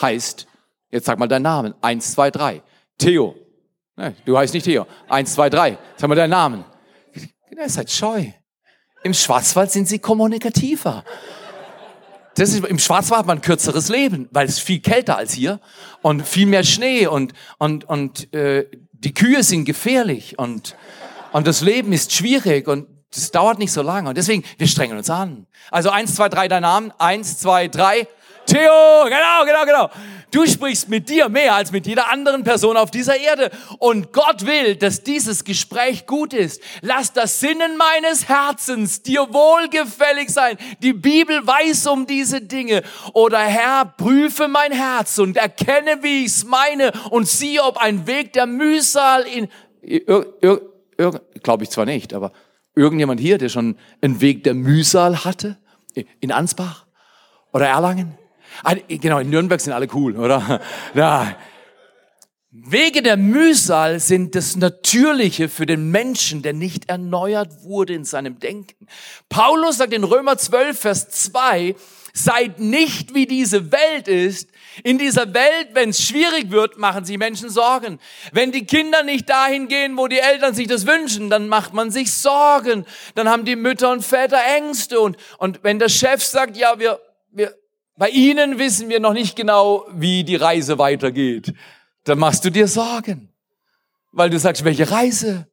heißt, 0.00 0.46
jetzt 0.90 1.06
sag 1.06 1.18
mal 1.18 1.26
deinen 1.26 1.42
Namen, 1.42 1.74
eins, 1.82 2.12
zwei, 2.12 2.30
drei, 2.30 2.62
Theo. 2.96 3.34
Nee, 3.96 4.12
du 4.24 4.38
heißt 4.38 4.54
nicht 4.54 4.64
Theo. 4.64 4.86
Eins, 5.08 5.34
zwei, 5.34 5.50
drei. 5.50 5.78
Sag 5.96 6.08
mal 6.08 6.14
deinen 6.14 6.30
Namen. 6.30 6.64
Ihr 7.50 7.68
seid 7.68 7.90
scheu. 7.90 8.26
Im 9.02 9.14
Schwarzwald 9.14 9.70
sind 9.70 9.86
sie 9.86 9.98
kommunikativer. 9.98 11.04
Das 12.36 12.50
ist, 12.50 12.64
Im 12.64 12.78
Schwarzwald 12.78 13.20
hat 13.20 13.26
man 13.26 13.38
ein 13.38 13.42
kürzeres 13.42 13.88
Leben, 13.88 14.28
weil 14.32 14.46
es 14.46 14.58
viel 14.58 14.80
kälter 14.80 15.16
als 15.16 15.32
hier 15.32 15.60
und 16.02 16.26
viel 16.26 16.46
mehr 16.46 16.64
Schnee 16.64 17.06
und, 17.06 17.32
und, 17.58 17.84
und 17.84 18.32
äh, 18.34 18.66
die 18.92 19.14
Kühe 19.14 19.42
sind 19.42 19.64
gefährlich 19.64 20.38
und, 20.38 20.76
und 21.32 21.46
das 21.46 21.60
Leben 21.60 21.92
ist 21.92 22.12
schwierig 22.12 22.66
und 22.66 22.88
das 23.14 23.30
dauert 23.30 23.58
nicht 23.58 23.72
so 23.72 23.82
lange. 23.82 24.08
Und 24.08 24.18
deswegen, 24.18 24.44
wir 24.58 24.66
strengen 24.66 24.98
uns 24.98 25.08
an. 25.10 25.46
Also 25.70 25.90
eins, 25.90 26.16
zwei, 26.16 26.28
drei, 26.28 26.48
dein 26.48 26.62
Name. 26.62 26.92
Eins, 26.98 27.38
zwei, 27.38 27.68
drei. 27.68 28.08
Theo, 28.46 29.04
genau, 29.04 29.44
genau, 29.46 29.64
genau. 29.64 29.90
Du 30.34 30.44
sprichst 30.46 30.88
mit 30.88 31.08
dir 31.08 31.28
mehr 31.28 31.54
als 31.54 31.70
mit 31.70 31.86
jeder 31.86 32.10
anderen 32.10 32.42
Person 32.42 32.76
auf 32.76 32.90
dieser 32.90 33.16
Erde. 33.16 33.52
Und 33.78 34.12
Gott 34.12 34.44
will, 34.44 34.74
dass 34.74 35.04
dieses 35.04 35.44
Gespräch 35.44 36.06
gut 36.06 36.34
ist. 36.34 36.60
Lass 36.80 37.12
das 37.12 37.38
Sinnen 37.38 37.76
meines 37.76 38.28
Herzens 38.28 39.00
dir 39.02 39.28
wohlgefällig 39.32 40.30
sein. 40.30 40.56
Die 40.82 40.92
Bibel 40.92 41.46
weiß 41.46 41.86
um 41.86 42.08
diese 42.08 42.40
Dinge. 42.40 42.82
Oder 43.12 43.38
Herr, 43.38 43.84
prüfe 43.84 44.48
mein 44.48 44.72
Herz 44.72 45.18
und 45.18 45.36
erkenne, 45.36 46.02
wie 46.02 46.24
ich 46.24 46.32
es 46.32 46.44
meine 46.44 46.90
und 47.10 47.28
siehe, 47.28 47.62
ob 47.62 47.76
ein 47.76 48.08
Weg 48.08 48.32
der 48.32 48.46
Mühsal 48.46 49.22
in, 49.22 49.48
glaube 51.44 51.62
ich 51.62 51.70
zwar 51.70 51.84
nicht, 51.84 52.12
aber 52.12 52.32
irgendjemand 52.74 53.20
hier, 53.20 53.38
der 53.38 53.50
schon 53.50 53.76
einen 54.00 54.20
Weg 54.20 54.42
der 54.42 54.54
Mühsal 54.54 55.24
hatte? 55.24 55.58
In 56.18 56.32
Ansbach? 56.32 56.86
Oder 57.52 57.68
Erlangen? 57.68 58.18
Ah, 58.62 58.74
genau, 58.88 59.18
in 59.18 59.30
Nürnberg 59.30 59.60
sind 59.60 59.72
alle 59.72 59.88
cool, 59.94 60.16
oder? 60.16 60.60
Ja. 60.94 61.36
Wege 62.56 63.02
der 63.02 63.16
Mühsal 63.16 63.98
sind 63.98 64.36
das 64.36 64.54
Natürliche 64.54 65.48
für 65.48 65.66
den 65.66 65.90
Menschen, 65.90 66.42
der 66.42 66.52
nicht 66.52 66.88
erneuert 66.88 67.64
wurde 67.64 67.94
in 67.94 68.04
seinem 68.04 68.38
Denken. 68.38 68.86
Paulus 69.28 69.78
sagt 69.78 69.92
in 69.92 70.04
Römer 70.04 70.38
12, 70.38 70.78
Vers 70.78 71.08
2, 71.08 71.74
seid 72.12 72.60
nicht 72.60 73.12
wie 73.12 73.26
diese 73.26 73.72
Welt 73.72 74.06
ist. 74.06 74.50
In 74.84 74.98
dieser 74.98 75.34
Welt, 75.34 75.70
wenn 75.72 75.90
es 75.90 76.00
schwierig 76.00 76.52
wird, 76.52 76.78
machen 76.78 77.04
sich 77.04 77.18
Menschen 77.18 77.50
Sorgen. 77.50 77.98
Wenn 78.32 78.52
die 78.52 78.66
Kinder 78.66 79.02
nicht 79.02 79.28
dahin 79.28 79.66
gehen, 79.66 79.96
wo 79.96 80.06
die 80.06 80.20
Eltern 80.20 80.54
sich 80.54 80.68
das 80.68 80.86
wünschen, 80.86 81.30
dann 81.30 81.48
macht 81.48 81.74
man 81.74 81.90
sich 81.90 82.12
Sorgen. 82.12 82.86
Dann 83.16 83.28
haben 83.28 83.44
die 83.44 83.56
Mütter 83.56 83.90
und 83.90 84.04
Väter 84.04 84.40
Ängste. 84.56 85.00
Und, 85.00 85.16
und 85.38 85.64
wenn 85.64 85.80
der 85.80 85.88
Chef 85.88 86.22
sagt, 86.22 86.56
ja, 86.56 86.78
wir, 86.78 87.00
wir, 87.32 87.52
bei 87.96 88.08
Ihnen 88.10 88.58
wissen 88.58 88.88
wir 88.88 89.00
noch 89.00 89.12
nicht 89.12 89.36
genau, 89.36 89.86
wie 89.92 90.24
die 90.24 90.36
Reise 90.36 90.78
weitergeht. 90.78 91.54
Dann 92.04 92.18
machst 92.18 92.44
du 92.44 92.50
dir 92.50 92.68
Sorgen, 92.68 93.28
weil 94.12 94.30
du 94.30 94.38
sagst, 94.38 94.64
welche 94.64 94.90
Reise? 94.90 95.46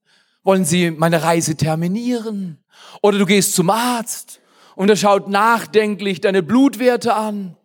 Wollen 0.43 0.65
Sie 0.65 0.89
meine 0.89 1.21
Reise 1.21 1.55
terminieren? 1.55 2.57
Oder 3.01 3.19
du 3.19 3.25
gehst 3.25 3.53
zum 3.53 3.69
Arzt 3.69 4.41
und 4.75 4.89
er 4.89 4.95
schaut 4.95 5.29
nachdenklich 5.29 6.19
deine 6.19 6.41
Blutwerte 6.41 7.13
an 7.13 7.55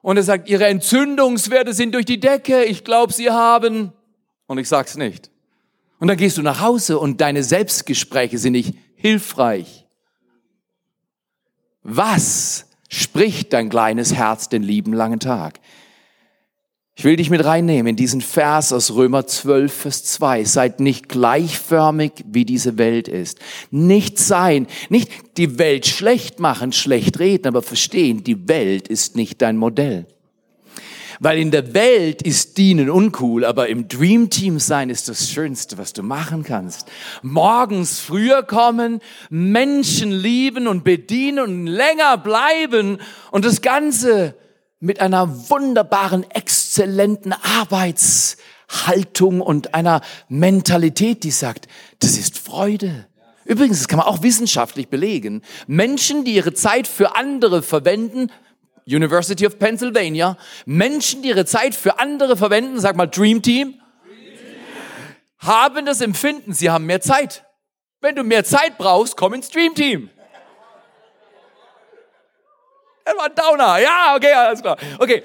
und 0.00 0.16
er 0.16 0.22
sagt, 0.22 0.48
Ihre 0.48 0.66
Entzündungswerte 0.66 1.74
sind 1.74 1.94
durch 1.94 2.04
die 2.04 2.20
Decke. 2.20 2.64
Ich 2.64 2.84
glaube, 2.84 3.12
Sie 3.12 3.30
haben 3.30 3.92
und 4.46 4.58
ich 4.58 4.68
sag's 4.68 4.96
nicht. 4.96 5.30
Und 5.98 6.06
dann 6.06 6.16
gehst 6.16 6.38
du 6.38 6.42
nach 6.42 6.60
Hause 6.60 7.00
und 7.00 7.20
deine 7.20 7.42
Selbstgespräche 7.42 8.38
sind 8.38 8.52
nicht 8.52 8.74
hilfreich. 8.94 9.86
Was 11.82 12.67
spricht 12.88 13.52
dein 13.52 13.68
kleines 13.68 14.14
Herz 14.14 14.48
den 14.48 14.62
lieben 14.62 14.92
langen 14.92 15.20
Tag. 15.20 15.60
Ich 16.98 17.04
will 17.04 17.14
dich 17.14 17.30
mit 17.30 17.44
reinnehmen 17.44 17.90
in 17.90 17.96
diesen 17.96 18.20
Vers 18.20 18.72
aus 18.72 18.92
Römer 18.92 19.24
12, 19.24 19.72
Vers 19.72 20.04
2. 20.04 20.44
Seid 20.44 20.80
nicht 20.80 21.08
gleichförmig, 21.08 22.24
wie 22.26 22.44
diese 22.44 22.76
Welt 22.76 23.06
ist. 23.06 23.38
Nicht 23.70 24.18
sein, 24.18 24.66
nicht 24.88 25.12
die 25.36 25.60
Welt 25.60 25.86
schlecht 25.86 26.40
machen, 26.40 26.72
schlecht 26.72 27.20
reden, 27.20 27.46
aber 27.46 27.62
verstehen, 27.62 28.24
die 28.24 28.48
Welt 28.48 28.88
ist 28.88 29.14
nicht 29.14 29.40
dein 29.42 29.56
Modell. 29.56 30.08
Weil 31.20 31.38
in 31.38 31.50
der 31.50 31.74
Welt 31.74 32.22
ist 32.22 32.58
dienen 32.58 32.90
uncool, 32.90 33.44
aber 33.44 33.68
im 33.68 33.88
Dream 33.88 34.30
Team 34.30 34.60
sein 34.60 34.88
ist 34.88 35.08
das 35.08 35.30
Schönste, 35.30 35.78
was 35.78 35.92
du 35.92 36.02
machen 36.02 36.44
kannst. 36.44 36.88
Morgens 37.22 37.98
früher 37.98 38.42
kommen, 38.42 39.00
Menschen 39.28 40.12
lieben 40.12 40.68
und 40.68 40.84
bedienen 40.84 41.40
und 41.40 41.66
länger 41.66 42.18
bleiben 42.18 42.98
und 43.30 43.44
das 43.44 43.62
Ganze 43.62 44.34
mit 44.80 45.00
einer 45.00 45.50
wunderbaren, 45.50 46.24
exzellenten 46.30 47.32
Arbeitshaltung 47.32 49.40
und 49.40 49.74
einer 49.74 50.02
Mentalität, 50.28 51.24
die 51.24 51.32
sagt, 51.32 51.66
das 51.98 52.16
ist 52.16 52.38
Freude. 52.38 53.06
Übrigens, 53.44 53.78
das 53.78 53.88
kann 53.88 53.98
man 53.98 54.06
auch 54.06 54.22
wissenschaftlich 54.22 54.88
belegen. 54.88 55.42
Menschen, 55.66 56.24
die 56.24 56.34
ihre 56.34 56.52
Zeit 56.52 56.86
für 56.86 57.16
andere 57.16 57.62
verwenden, 57.62 58.30
University 58.88 59.46
of 59.46 59.58
Pennsylvania, 59.58 60.36
Menschen, 60.64 61.22
die 61.22 61.28
ihre 61.28 61.44
Zeit 61.44 61.74
für 61.74 61.98
andere 61.98 62.36
verwenden, 62.36 62.80
sag 62.80 62.96
mal 62.96 63.06
Dream 63.06 63.42
Team, 63.42 63.80
haben 65.38 65.86
das 65.86 66.00
Empfinden, 66.00 66.52
sie 66.52 66.70
haben 66.70 66.86
mehr 66.86 67.00
Zeit. 67.00 67.44
Wenn 68.00 68.16
du 68.16 68.24
mehr 68.24 68.44
Zeit 68.44 68.78
brauchst, 68.78 69.16
komm 69.16 69.34
ins 69.34 69.50
Dream 69.50 69.74
Team. 69.74 70.10
Das 73.04 73.16
war 73.16 73.26
ein 73.26 73.34
Downer. 73.34 73.78
Ja, 73.78 74.14
okay, 74.16 74.32
alles 74.32 74.60
klar. 74.60 74.76
Okay. 74.98 75.24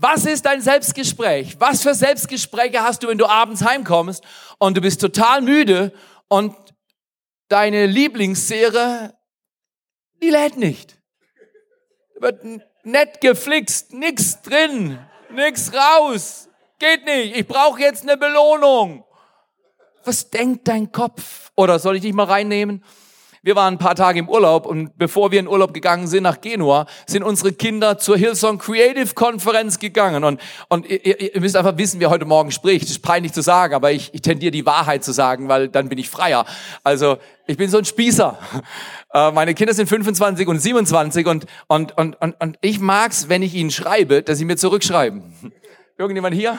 Was 0.00 0.26
ist 0.26 0.46
dein 0.46 0.60
Selbstgespräch? 0.60 1.56
Was 1.58 1.82
für 1.82 1.92
Selbstgespräche 1.92 2.82
hast 2.82 3.02
du, 3.02 3.08
wenn 3.08 3.18
du 3.18 3.26
abends 3.26 3.64
heimkommst 3.64 4.22
und 4.58 4.76
du 4.76 4.80
bist 4.80 5.00
total 5.00 5.40
müde 5.40 5.92
und 6.28 6.54
deine 7.48 7.86
Lieblingsserie, 7.86 9.12
die 10.22 10.30
lädt 10.30 10.56
nicht. 10.56 10.98
Wird 12.20 12.44
nett 12.88 13.20
geflixt, 13.20 13.92
nix 13.92 14.40
drin, 14.42 14.98
nix 15.30 15.72
raus. 15.72 16.48
Geht 16.78 17.04
nicht, 17.04 17.36
ich 17.36 17.46
brauche 17.46 17.80
jetzt 17.80 18.02
eine 18.02 18.16
Belohnung. 18.16 19.04
Was 20.04 20.30
denkt 20.30 20.68
dein 20.68 20.90
Kopf? 20.90 21.50
Oder 21.54 21.78
soll 21.78 21.96
ich 21.96 22.02
dich 22.02 22.12
mal 22.12 22.24
reinnehmen? 22.24 22.84
Wir 23.48 23.56
waren 23.56 23.76
ein 23.76 23.78
paar 23.78 23.94
Tage 23.94 24.18
im 24.18 24.28
Urlaub 24.28 24.66
und 24.66 24.98
bevor 24.98 25.30
wir 25.30 25.40
in 25.40 25.48
Urlaub 25.48 25.72
gegangen 25.72 26.06
sind 26.06 26.24
nach 26.24 26.42
Genua, 26.42 26.84
sind 27.06 27.22
unsere 27.22 27.50
Kinder 27.50 27.96
zur 27.96 28.18
Hillsong 28.18 28.58
Creative 28.58 29.14
Konferenz 29.14 29.78
gegangen. 29.78 30.22
Und, 30.22 30.38
und 30.68 30.84
ihr, 30.84 31.34
ihr 31.34 31.40
müsst 31.40 31.56
einfach 31.56 31.78
wissen, 31.78 31.98
wer 31.98 32.10
heute 32.10 32.26
Morgen 32.26 32.50
spricht. 32.50 32.82
Das 32.82 32.90
ist 32.90 32.98
peinlich 32.98 33.32
zu 33.32 33.40
sagen, 33.40 33.72
aber 33.72 33.90
ich, 33.90 34.12
ich 34.12 34.20
tendiere 34.20 34.50
die 34.50 34.66
Wahrheit 34.66 35.02
zu 35.02 35.12
sagen, 35.12 35.48
weil 35.48 35.70
dann 35.70 35.88
bin 35.88 35.96
ich 35.96 36.10
freier. 36.10 36.44
Also 36.84 37.16
ich 37.46 37.56
bin 37.56 37.70
so 37.70 37.78
ein 37.78 37.86
Spießer. 37.86 38.38
Äh, 39.14 39.32
meine 39.32 39.54
Kinder 39.54 39.72
sind 39.72 39.86
25 39.86 40.46
und 40.48 40.60
27 40.60 41.26
und, 41.26 41.46
und, 41.66 41.96
und, 41.96 42.20
und, 42.20 42.38
und 42.38 42.58
ich 42.60 42.78
mag's, 42.78 43.30
wenn 43.30 43.40
ich 43.40 43.54
ihnen 43.54 43.70
schreibe, 43.70 44.22
dass 44.22 44.36
sie 44.36 44.44
mir 44.44 44.58
zurückschreiben. 44.58 45.22
Irgendjemand 45.96 46.34
hier? 46.34 46.58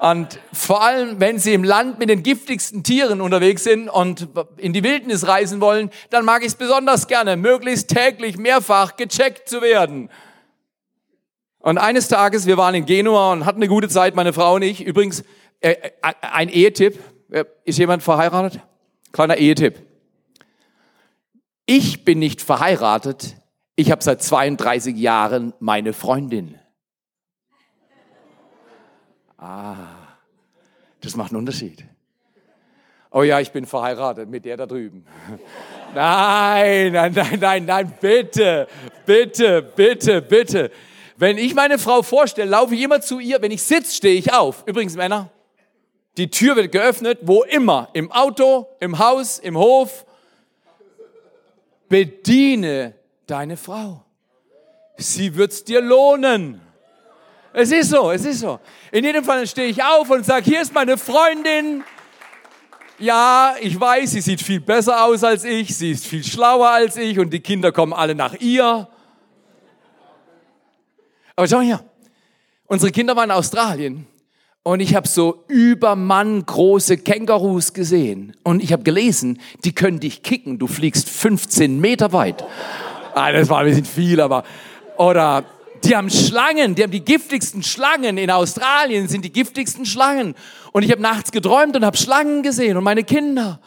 Und 0.00 0.38
vor 0.52 0.82
allem, 0.82 1.18
wenn 1.18 1.38
sie 1.38 1.54
im 1.54 1.64
Land 1.64 1.98
mit 1.98 2.08
den 2.08 2.22
giftigsten 2.22 2.84
Tieren 2.84 3.20
unterwegs 3.20 3.64
sind 3.64 3.88
und 3.88 4.28
in 4.56 4.72
die 4.72 4.84
Wildnis 4.84 5.26
reisen 5.26 5.60
wollen, 5.60 5.90
dann 6.10 6.24
mag 6.24 6.42
ich 6.42 6.48
es 6.48 6.54
besonders 6.54 7.08
gerne, 7.08 7.36
möglichst 7.36 7.88
täglich 7.88 8.36
mehrfach 8.36 8.96
gecheckt 8.96 9.48
zu 9.48 9.60
werden. 9.60 10.08
Und 11.58 11.78
eines 11.78 12.08
Tages, 12.08 12.46
wir 12.46 12.56
waren 12.56 12.74
in 12.74 12.86
Genua 12.86 13.32
und 13.32 13.44
hatten 13.44 13.58
eine 13.58 13.68
gute 13.68 13.88
Zeit, 13.88 14.14
meine 14.14 14.32
Frau 14.32 14.54
und 14.54 14.62
ich. 14.62 14.80
Übrigens, 14.84 15.24
äh, 15.60 15.72
äh 15.72 15.90
ein 16.20 16.48
Ehetipp. 16.48 16.98
Äh, 17.30 17.44
ist 17.64 17.78
jemand 17.78 18.02
verheiratet? 18.02 18.60
Kleiner 19.12 19.36
Ehetipp. 19.36 19.82
Ich 21.66 22.04
bin 22.04 22.20
nicht 22.20 22.40
verheiratet. 22.40 23.36
Ich 23.76 23.90
habe 23.90 24.02
seit 24.02 24.22
32 24.22 24.96
Jahren 24.96 25.52
meine 25.60 25.92
Freundin. 25.92 26.58
Ah, 29.38 29.76
das 31.00 31.16
macht 31.16 31.30
einen 31.30 31.38
Unterschied. 31.38 31.84
Oh 33.10 33.22
ja, 33.22 33.40
ich 33.40 33.50
bin 33.52 33.64
verheiratet 33.64 34.28
mit 34.28 34.44
der 34.44 34.56
da 34.56 34.66
drüben. 34.66 35.06
Nein, 35.94 36.92
nein, 36.92 37.14
nein, 37.14 37.38
nein, 37.40 37.64
nein, 37.64 37.94
bitte, 37.98 38.68
bitte, 39.06 39.62
bitte, 39.62 40.20
bitte. 40.20 40.70
Wenn 41.16 41.38
ich 41.38 41.54
meine 41.54 41.78
Frau 41.78 42.02
vorstelle, 42.02 42.50
laufe 42.50 42.74
ich 42.74 42.82
immer 42.82 43.00
zu 43.00 43.20
ihr. 43.20 43.40
Wenn 43.40 43.52
ich 43.52 43.62
sitze, 43.62 43.96
stehe 43.96 44.18
ich 44.18 44.30
auf. 44.34 44.64
Übrigens, 44.66 44.96
Männer, 44.96 45.30
die 46.18 46.28
Tür 46.28 46.56
wird 46.56 46.72
geöffnet, 46.72 47.20
wo 47.22 47.42
immer. 47.42 47.88
Im 47.94 48.12
Auto, 48.12 48.66
im 48.80 48.98
Haus, 48.98 49.38
im 49.38 49.56
Hof, 49.56 50.04
Bediene 51.88 52.94
deine 53.26 53.56
Frau. 53.56 54.04
Sie 54.96 55.34
wird's 55.36 55.64
dir 55.64 55.80
lohnen. 55.80 56.60
Es 57.60 57.72
ist 57.72 57.90
so, 57.90 58.12
es 58.12 58.24
ist 58.24 58.38
so. 58.38 58.60
In 58.92 59.04
jedem 59.04 59.24
Fall 59.24 59.44
stehe 59.44 59.66
ich 59.66 59.82
auf 59.82 60.08
und 60.10 60.24
sage, 60.24 60.44
hier 60.44 60.62
ist 60.62 60.72
meine 60.72 60.96
Freundin. 60.96 61.82
Ja, 63.00 63.56
ich 63.60 63.80
weiß, 63.80 64.12
sie 64.12 64.20
sieht 64.20 64.40
viel 64.40 64.60
besser 64.60 65.04
aus 65.04 65.24
als 65.24 65.42
ich, 65.42 65.76
sie 65.76 65.90
ist 65.90 66.06
viel 66.06 66.22
schlauer 66.22 66.68
als 66.68 66.96
ich 66.96 67.18
und 67.18 67.30
die 67.30 67.40
Kinder 67.40 67.72
kommen 67.72 67.92
alle 67.92 68.14
nach 68.14 68.34
ihr. 68.34 68.86
Aber 71.34 71.48
schau 71.48 71.56
mal 71.56 71.64
hier, 71.64 71.80
unsere 72.66 72.92
Kinder 72.92 73.16
waren 73.16 73.30
in 73.30 73.32
Australien 73.32 74.06
und 74.62 74.78
ich 74.78 74.94
habe 74.94 75.08
so 75.08 75.42
übermann 75.48 76.46
große 76.46 76.98
Kängurus 76.98 77.72
gesehen. 77.72 78.36
Und 78.44 78.62
ich 78.62 78.72
habe 78.72 78.84
gelesen, 78.84 79.40
die 79.64 79.74
können 79.74 79.98
dich 79.98 80.22
kicken. 80.22 80.60
Du 80.60 80.68
fliegst 80.68 81.08
15 81.08 81.80
Meter 81.80 82.12
weit. 82.12 82.44
Ah, 83.16 83.32
das 83.32 83.48
war 83.48 83.58
ein 83.58 83.66
bisschen 83.66 83.84
viel, 83.84 84.20
aber... 84.20 84.44
Oder 84.96 85.44
die 85.84 85.96
haben 85.96 86.10
Schlangen, 86.10 86.74
die 86.74 86.82
haben 86.82 86.90
die 86.90 87.04
giftigsten 87.04 87.62
Schlangen. 87.62 88.18
In 88.18 88.30
Australien 88.30 89.08
sind 89.08 89.24
die 89.24 89.32
giftigsten 89.32 89.86
Schlangen. 89.86 90.34
Und 90.72 90.82
ich 90.82 90.90
habe 90.90 91.02
nachts 91.02 91.32
geträumt 91.32 91.76
und 91.76 91.84
habe 91.84 91.96
Schlangen 91.96 92.42
gesehen 92.42 92.76
und 92.76 92.84
meine 92.84 93.04
Kinder. 93.04 93.60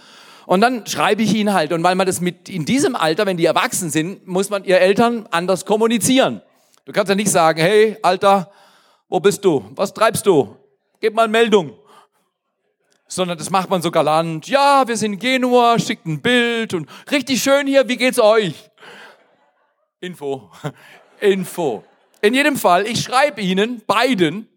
Und 0.46 0.62
dann 0.62 0.86
schreibe 0.86 1.22
ich 1.24 1.34
ihnen 1.34 1.54
halt. 1.54 1.72
Und 1.72 1.84
weil 1.84 1.96
man 1.96 2.08
das 2.08 2.22
mit 2.22 2.50
in 2.50 2.66
diesem 2.66 2.96
Alter, 2.96 3.26
wenn 3.26 3.38
die 3.38 3.46
erwachsen 3.46 3.90
sind, 3.90 4.28
muss 4.28 4.50
man 4.50 4.64
ihr 4.64 4.80
Eltern 4.80 5.28
anders 5.32 5.66
kommunizieren. 5.66 6.42
Du 6.86 6.92
kannst 6.92 7.10
ja 7.10 7.16
nicht 7.16 7.32
sagen, 7.32 7.62
hey, 7.62 7.98
Alter, 8.02 8.52
wo 9.08 9.20
bist 9.20 9.46
du? 9.46 9.64
Was 9.76 9.94
treibst 9.94 10.26
du? 10.26 10.58
Gib 11.00 11.14
mal 11.14 11.28
Meldung. 11.28 11.74
Sondern 13.08 13.38
das 13.38 13.50
macht 13.50 13.70
man 13.70 13.82
so 13.82 13.92
galant. 13.92 14.48
Ja, 14.48 14.88
wir 14.88 14.98
sind 14.98 15.14
in 15.14 15.20
Genua, 15.20 15.78
schickt 15.80 16.06
ein 16.06 16.22
Bild 16.22 16.74
und 16.74 16.90
richtig 17.12 17.44
schön 17.44 17.68
hier, 17.68 17.88
wie 17.88 17.98
geht's 17.98 18.20
euch? 18.20 18.54
Info. 20.00 20.50
Info. 21.20 21.84
In 22.22 22.34
jedem 22.34 22.56
Fall, 22.56 22.86
ich 22.86 23.02
schreibe 23.02 23.42
Ihnen 23.42 23.82
beiden 23.88 24.48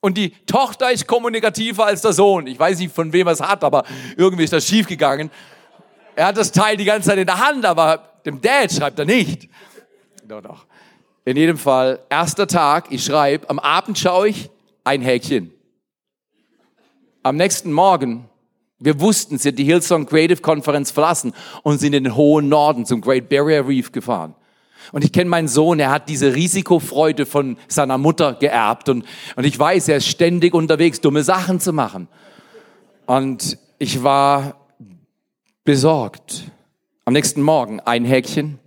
und 0.00 0.18
die 0.18 0.30
Tochter 0.46 0.90
ist 0.90 1.06
kommunikativer 1.06 1.86
als 1.86 2.02
der 2.02 2.12
Sohn. 2.12 2.46
Ich 2.46 2.58
weiß 2.58 2.78
nicht, 2.80 2.94
von 2.94 3.12
wem 3.12 3.28
er 3.28 3.32
es 3.32 3.40
hat, 3.40 3.62
aber 3.62 3.84
irgendwie 4.16 4.44
ist 4.44 4.52
das 4.52 4.66
schiefgegangen. 4.66 5.30
Er 6.16 6.26
hat 6.26 6.36
das 6.36 6.52
Teil 6.52 6.76
die 6.76 6.84
ganze 6.84 7.08
Zeit 7.08 7.18
in 7.18 7.26
der 7.26 7.38
Hand, 7.38 7.64
aber 7.64 8.20
dem 8.26 8.40
Dad 8.40 8.72
schreibt 8.72 8.98
er 8.98 9.04
nicht. 9.04 9.48
Doch, 10.26 10.42
doch. 10.42 10.66
In 11.24 11.36
jedem 11.36 11.56
Fall, 11.56 12.00
erster 12.10 12.46
Tag, 12.46 12.86
ich 12.90 13.04
schreibe, 13.04 13.48
am 13.48 13.58
Abend 13.58 13.98
schaue 13.98 14.28
ich 14.28 14.50
ein 14.82 15.00
Häkchen. 15.00 15.52
Am 17.22 17.36
nächsten 17.36 17.72
Morgen, 17.72 18.28
wir 18.78 19.00
wussten, 19.00 19.38
sie 19.38 19.48
hat 19.48 19.58
die 19.58 19.64
Hillsong 19.64 20.04
Creative 20.04 20.42
Conference 20.42 20.90
verlassen 20.90 21.32
und 21.62 21.78
sind 21.78 21.94
in 21.94 22.04
den 22.04 22.14
hohen 22.16 22.48
Norden 22.50 22.84
zum 22.84 23.00
Great 23.00 23.30
Barrier 23.30 23.66
Reef 23.66 23.92
gefahren. 23.92 24.34
Und 24.92 25.04
ich 25.04 25.12
kenne 25.12 25.30
meinen 25.30 25.48
Sohn, 25.48 25.80
er 25.80 25.90
hat 25.90 26.08
diese 26.08 26.34
Risikofreude 26.34 27.26
von 27.26 27.56
seiner 27.68 27.98
Mutter 27.98 28.34
geerbt 28.34 28.88
und, 28.88 29.04
und 29.36 29.44
ich 29.44 29.58
weiß, 29.58 29.88
er 29.88 29.96
ist 29.96 30.08
ständig 30.08 30.54
unterwegs, 30.54 31.00
dumme 31.00 31.22
Sachen 31.22 31.60
zu 31.60 31.72
machen. 31.72 32.08
Und 33.06 33.58
ich 33.78 34.02
war 34.02 34.56
besorgt. 35.64 36.50
Am 37.04 37.12
nächsten 37.12 37.42
Morgen 37.42 37.80
ein 37.80 38.04
Häkchen, 38.04 38.58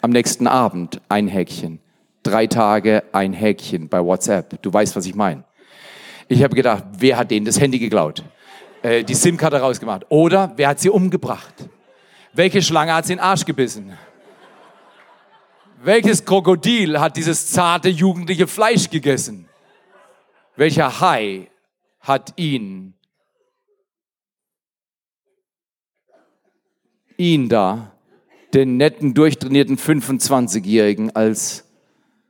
am 0.00 0.10
nächsten 0.10 0.46
Abend 0.46 1.00
ein 1.08 1.28
Häkchen. 1.28 1.80
Drei 2.22 2.46
Tage 2.46 3.04
ein 3.12 3.32
Häkchen 3.32 3.88
bei 3.88 4.02
WhatsApp. 4.02 4.60
Du 4.62 4.72
weißt, 4.72 4.96
was 4.96 5.06
ich 5.06 5.14
meine. 5.14 5.44
Ich 6.28 6.42
habe 6.42 6.56
gedacht, 6.56 6.84
wer 6.98 7.18
hat 7.18 7.30
denen 7.30 7.46
das 7.46 7.60
Handy 7.60 7.78
geklaut? 7.78 8.24
Äh, 8.82 9.04
die 9.04 9.14
SIM-Karte 9.14 9.60
rausgemacht. 9.60 10.06
Oder 10.08 10.52
wer 10.56 10.68
hat 10.68 10.80
sie 10.80 10.90
umgebracht? 10.90 11.68
Welche 12.32 12.62
Schlange 12.62 12.94
hat 12.94 13.06
sie 13.06 13.12
in 13.12 13.18
den 13.18 13.24
Arsch 13.24 13.44
gebissen? 13.44 13.92
Welches 15.82 16.24
Krokodil 16.24 16.98
hat 16.98 17.16
dieses 17.16 17.48
zarte 17.48 17.88
jugendliche 17.88 18.46
Fleisch 18.46 18.88
gegessen? 18.88 19.46
Welcher 20.56 21.00
Hai 21.00 21.48
hat 22.00 22.32
ihn, 22.36 22.94
ihn 27.18 27.48
da, 27.48 27.92
den 28.54 28.78
netten, 28.78 29.12
durchtrainierten 29.12 29.76
25-Jährigen 29.76 31.14
als 31.14 31.64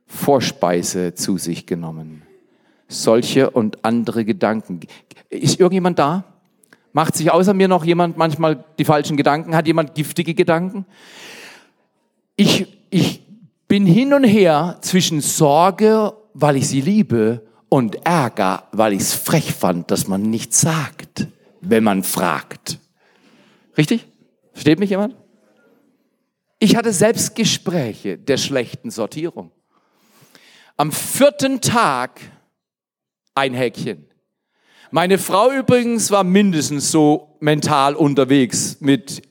Vorspeise 0.07 1.13
zu 1.13 1.37
sich 1.37 1.65
genommen? 1.65 2.23
Solche 2.89 3.49
und 3.49 3.83
andere 3.85 4.25
Gedanken. 4.25 4.81
Ist 5.29 5.59
irgendjemand 5.59 5.99
da? 5.99 6.25
Macht 6.91 7.15
sich 7.15 7.31
außer 7.31 7.53
mir 7.53 7.67
noch 7.67 7.85
jemand 7.85 8.17
manchmal 8.17 8.63
die 8.77 8.85
falschen 8.85 9.17
Gedanken? 9.17 9.55
Hat 9.55 9.67
jemand 9.67 9.95
giftige 9.95 10.33
Gedanken? 10.33 10.85
Ich, 12.35 12.77
ich 12.89 13.26
bin 13.67 13.85
hin 13.85 14.13
und 14.13 14.23
her 14.23 14.77
zwischen 14.81 15.21
Sorge, 15.21 16.13
weil 16.33 16.55
ich 16.55 16.67
sie 16.67 16.81
liebe, 16.81 17.47
und 17.69 18.05
Ärger, 18.05 18.67
weil 18.71 18.93
ich 18.93 19.01
es 19.01 19.13
frech 19.13 19.53
fand, 19.53 19.91
dass 19.91 20.07
man 20.07 20.21
nichts 20.21 20.61
sagt, 20.61 21.27
wenn 21.61 21.83
man 21.83 22.03
fragt. 22.03 22.79
Richtig? 23.77 24.07
Versteht 24.53 24.79
mich 24.79 24.89
jemand? 24.89 25.15
Ich 26.59 26.75
hatte 26.75 26.93
selbst 26.93 27.35
Gespräche 27.35 28.17
der 28.17 28.37
schlechten 28.37 28.89
Sortierung. 28.89 29.51
Am 30.77 30.91
vierten 30.91 31.61
Tag 31.61 32.21
ein 33.35 33.53
Häkchen. 33.53 34.07
Meine 34.89 35.17
Frau 35.17 35.51
übrigens 35.51 36.09
war 36.09 36.23
mindestens 36.23 36.91
so 36.91 37.37
mental 37.41 37.95
unterwegs 37.95 38.77
mit 38.79 39.21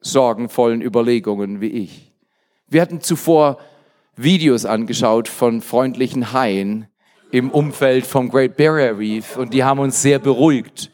sorgenvollen 0.00 0.80
Überlegungen 0.80 1.60
wie 1.60 1.68
ich. 1.68 2.13
Wir 2.66 2.80
hatten 2.80 3.00
zuvor 3.00 3.58
Videos 4.16 4.64
angeschaut 4.64 5.28
von 5.28 5.60
freundlichen 5.60 6.32
Haien 6.32 6.88
im 7.30 7.50
Umfeld 7.50 8.06
vom 8.06 8.30
Great 8.30 8.56
Barrier 8.56 8.98
Reef 8.98 9.36
und 9.36 9.52
die 9.52 9.64
haben 9.64 9.80
uns 9.80 10.00
sehr 10.00 10.18
beruhigt. 10.18 10.90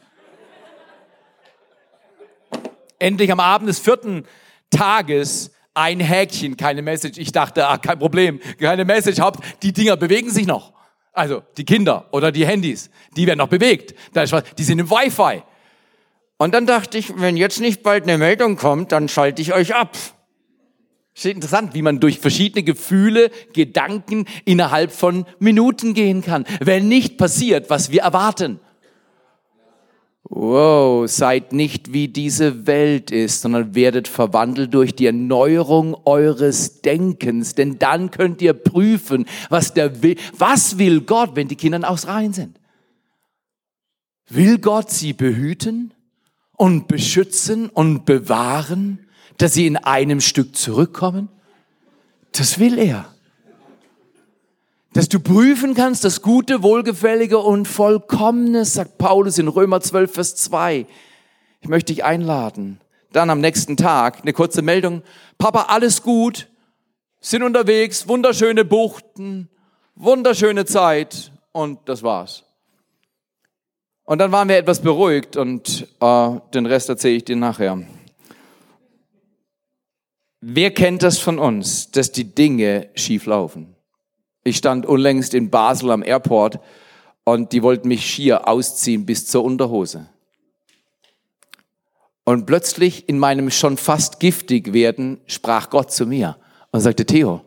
Endlich 2.99 3.31
am 3.31 3.39
Abend 3.39 3.69
des 3.69 3.79
vierten 3.79 4.25
Tages 4.69 5.51
ein 5.73 5.99
Häkchen, 5.99 6.57
keine 6.57 6.81
Message. 6.81 7.17
Ich 7.17 7.31
dachte, 7.31 7.67
ah, 7.67 7.77
kein 7.77 7.99
Problem, 7.99 8.39
keine 8.59 8.85
Message. 8.85 9.19
Haupt, 9.19 9.39
die 9.63 9.71
Dinger 9.71 9.97
bewegen 9.97 10.29
sich 10.29 10.45
noch. 10.45 10.73
Also 11.13 11.43
die 11.57 11.65
Kinder 11.65 12.07
oder 12.11 12.31
die 12.31 12.45
Handys, 12.45 12.89
die 13.15 13.27
werden 13.27 13.39
noch 13.39 13.47
bewegt. 13.47 13.95
Die 14.57 14.63
sind 14.63 14.79
im 14.79 14.89
Wi-Fi. 14.89 15.43
Und 16.37 16.53
dann 16.53 16.65
dachte 16.65 16.97
ich, 16.97 17.19
wenn 17.19 17.37
jetzt 17.37 17.59
nicht 17.59 17.83
bald 17.83 18.03
eine 18.03 18.17
Meldung 18.17 18.57
kommt, 18.57 18.91
dann 18.91 19.07
schalte 19.07 19.41
ich 19.41 19.53
euch 19.53 19.75
ab. 19.75 19.95
Ist 21.23 21.35
interessant, 21.35 21.75
wie 21.75 21.83
man 21.83 21.99
durch 21.99 22.17
verschiedene 22.17 22.63
Gefühle, 22.63 23.29
Gedanken 23.53 24.25
innerhalb 24.43 24.91
von 24.91 25.27
Minuten 25.37 25.93
gehen 25.93 26.23
kann, 26.23 26.45
wenn 26.61 26.87
nicht 26.87 27.19
passiert, 27.19 27.69
was 27.69 27.91
wir 27.91 28.01
erwarten. 28.01 28.59
Wow, 30.23 31.07
seid 31.07 31.53
nicht 31.53 31.93
wie 31.93 32.07
diese 32.07 32.65
Welt 32.65 33.11
ist, 33.11 33.41
sondern 33.41 33.75
werdet 33.75 34.07
verwandelt 34.07 34.73
durch 34.73 34.95
die 34.95 35.05
Erneuerung 35.05 35.95
eures 36.05 36.81
Denkens, 36.81 37.53
denn 37.53 37.77
dann 37.77 38.09
könnt 38.09 38.41
ihr 38.41 38.53
prüfen, 38.53 39.27
was 39.49 39.75
der 39.75 40.01
will. 40.01 40.15
Was 40.39 40.79
will 40.79 41.01
Gott, 41.01 41.35
wenn 41.35 41.47
die 41.47 41.55
Kinder 41.55 41.87
aus 41.87 42.07
Reihen 42.07 42.33
sind? 42.33 42.59
Will 44.27 44.57
Gott 44.57 44.89
sie 44.89 45.13
behüten 45.13 45.93
und 46.57 46.87
beschützen 46.87 47.69
und 47.69 48.05
bewahren? 48.05 49.05
Dass 49.37 49.53
sie 49.53 49.67
in 49.67 49.77
einem 49.77 50.21
Stück 50.21 50.55
zurückkommen? 50.55 51.29
Das 52.31 52.59
will 52.59 52.77
er. 52.77 53.13
Dass 54.93 55.07
du 55.07 55.19
prüfen 55.19 55.73
kannst, 55.73 56.03
das 56.03 56.21
Gute, 56.21 56.63
Wohlgefällige 56.63 57.37
und 57.37 57.67
Vollkommene, 57.67 58.65
sagt 58.65 58.97
Paulus 58.97 59.37
in 59.37 59.47
Römer 59.47 59.79
12, 59.79 60.13
Vers 60.13 60.35
2. 60.35 60.85
Ich 61.61 61.69
möchte 61.69 61.93
dich 61.93 62.03
einladen. 62.03 62.81
Dann 63.13 63.29
am 63.29 63.39
nächsten 63.39 63.77
Tag 63.77 64.21
eine 64.21 64.33
kurze 64.33 64.61
Meldung. 64.61 65.01
Papa, 65.37 65.67
alles 65.69 66.01
gut, 66.01 66.47
sind 67.21 67.43
unterwegs, 67.43 68.07
wunderschöne 68.07 68.65
Buchten, 68.65 69.49
wunderschöne 69.95 70.65
Zeit 70.65 71.31
und 71.51 71.79
das 71.85 72.03
war's. 72.03 72.43
Und 74.03 74.19
dann 74.19 74.31
waren 74.31 74.49
wir 74.49 74.57
etwas 74.57 74.81
beruhigt 74.81 75.37
und 75.37 75.87
äh, 76.01 76.29
den 76.53 76.65
Rest 76.65 76.89
erzähle 76.89 77.15
ich 77.15 77.25
dir 77.25 77.35
nachher. 77.35 77.81
Wer 80.43 80.71
kennt 80.71 81.03
das 81.03 81.19
von 81.19 81.37
uns, 81.37 81.91
dass 81.91 82.11
die 82.11 82.23
Dinge 82.23 82.89
schief 82.95 83.27
laufen? 83.27 83.75
Ich 84.43 84.57
stand 84.57 84.87
unlängst 84.87 85.35
in 85.35 85.51
Basel 85.51 85.91
am 85.91 86.01
Airport 86.01 86.59
und 87.23 87.51
die 87.51 87.61
wollten 87.61 87.87
mich 87.87 88.03
schier 88.03 88.47
ausziehen 88.47 89.05
bis 89.05 89.27
zur 89.27 89.43
Unterhose. 89.43 90.09
Und 92.23 92.47
plötzlich 92.47 93.07
in 93.07 93.19
meinem 93.19 93.51
schon 93.51 93.77
fast 93.77 94.19
giftig 94.19 94.73
werden 94.73 95.21
sprach 95.27 95.69
Gott 95.69 95.91
zu 95.91 96.07
mir 96.07 96.37
und 96.71 96.79
sagte, 96.79 97.05
Theo, 97.05 97.41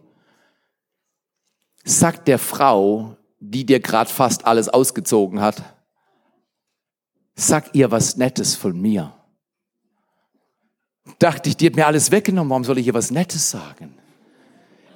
sag 1.83 2.25
der 2.27 2.39
Frau, 2.39 3.17
die 3.41 3.67
dir 3.67 3.81
gerade 3.81 4.11
fast 4.11 4.47
alles 4.47 4.69
ausgezogen 4.69 5.41
hat, 5.41 5.65
sag 7.35 7.75
ihr 7.75 7.91
was 7.91 8.17
Nettes 8.17 8.55
von 8.55 8.81
mir 8.81 9.13
dachte 11.19 11.49
ich, 11.49 11.57
die 11.57 11.67
hat 11.67 11.77
mir 11.77 11.87
alles 11.87 12.11
weggenommen, 12.11 12.51
warum 12.51 12.65
soll 12.65 12.79
ich 12.79 12.87
ihr 12.87 12.95
was 12.95 13.11
Nettes 13.11 13.51
sagen? 13.51 13.95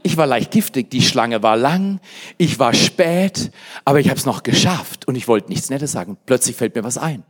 Ich 0.02 0.16
war 0.16 0.26
leicht 0.26 0.52
giftig, 0.52 0.90
die 0.90 1.02
Schlange 1.02 1.42
war 1.42 1.56
lang, 1.56 2.00
ich 2.38 2.58
war 2.58 2.72
spät, 2.72 3.50
aber 3.84 4.00
ich 4.00 4.08
habe 4.08 4.18
es 4.18 4.26
noch 4.26 4.42
geschafft 4.42 5.06
und 5.06 5.16
ich 5.16 5.28
wollte 5.28 5.48
nichts 5.48 5.70
Nettes 5.70 5.92
sagen. 5.92 6.16
Plötzlich 6.24 6.56
fällt 6.56 6.74
mir 6.74 6.84
was 6.84 6.98
ein. 6.98 7.24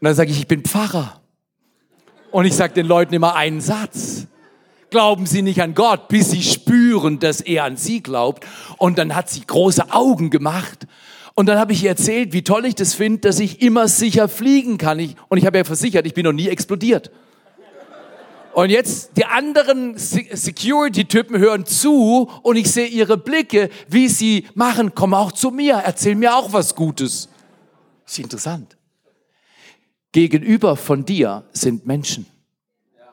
Und 0.00 0.06
dann 0.06 0.14
sage 0.14 0.30
ich, 0.30 0.38
ich 0.38 0.48
bin 0.48 0.62
Pfarrer. 0.62 1.20
Und 2.30 2.44
ich 2.44 2.54
sage 2.54 2.74
den 2.74 2.86
Leuten 2.86 3.14
immer 3.14 3.34
einen 3.36 3.60
Satz. 3.60 4.26
Glauben 4.90 5.26
Sie 5.26 5.42
nicht 5.42 5.62
an 5.62 5.74
Gott, 5.74 6.08
bis 6.08 6.30
Sie 6.30 6.42
spüren, 6.42 7.20
dass 7.20 7.40
er 7.40 7.64
an 7.64 7.76
Sie 7.76 8.02
glaubt. 8.02 8.46
Und 8.76 8.98
dann 8.98 9.14
hat 9.14 9.30
sie 9.30 9.46
große 9.46 9.92
Augen 9.92 10.30
gemacht. 10.30 10.86
Und 11.34 11.46
dann 11.46 11.58
habe 11.58 11.72
ich 11.72 11.84
ihr 11.84 11.90
erzählt, 11.90 12.32
wie 12.32 12.42
toll 12.42 12.66
ich 12.66 12.74
das 12.74 12.94
finde, 12.94 13.20
dass 13.20 13.38
ich 13.38 13.62
immer 13.62 13.88
sicher 13.88 14.28
fliegen 14.28 14.78
kann. 14.78 14.98
Ich, 14.98 15.14
und 15.28 15.38
ich 15.38 15.46
habe 15.46 15.58
ihr 15.58 15.64
versichert, 15.64 16.06
ich 16.06 16.14
bin 16.14 16.24
noch 16.24 16.32
nie 16.32 16.48
explodiert. 16.48 17.10
Und 18.52 18.70
jetzt 18.70 19.16
die 19.16 19.24
anderen 19.24 19.96
Security-Typen 19.96 21.38
hören 21.38 21.66
zu 21.66 22.28
und 22.42 22.56
ich 22.56 22.70
sehe 22.70 22.88
ihre 22.88 23.16
Blicke, 23.16 23.70
wie 23.88 24.08
sie 24.08 24.46
machen, 24.54 24.94
komm 24.94 25.14
auch 25.14 25.32
zu 25.32 25.50
mir, 25.50 25.74
erzähl 25.74 26.16
mir 26.16 26.34
auch 26.34 26.52
was 26.52 26.74
Gutes. 26.74 27.28
Ist 28.06 28.18
interessant. 28.18 28.76
Gegenüber 30.12 30.76
von 30.76 31.04
dir 31.04 31.44
sind 31.52 31.86
Menschen 31.86 32.26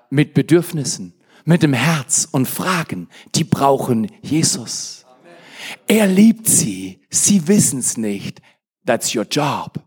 mit 0.09 0.33
Bedürfnissen, 0.33 1.13
mit 1.45 1.61
dem 1.61 1.73
Herz 1.73 2.27
und 2.31 2.47
fragen, 2.47 3.07
die 3.35 3.43
brauchen 3.43 4.11
Jesus. 4.23 5.05
Er 5.87 6.07
liebt 6.07 6.47
sie, 6.47 6.99
sie 7.09 7.47
wissen 7.47 7.79
es 7.79 7.97
nicht. 7.97 8.41
That's 8.85 9.13
your 9.13 9.25
job. 9.29 9.86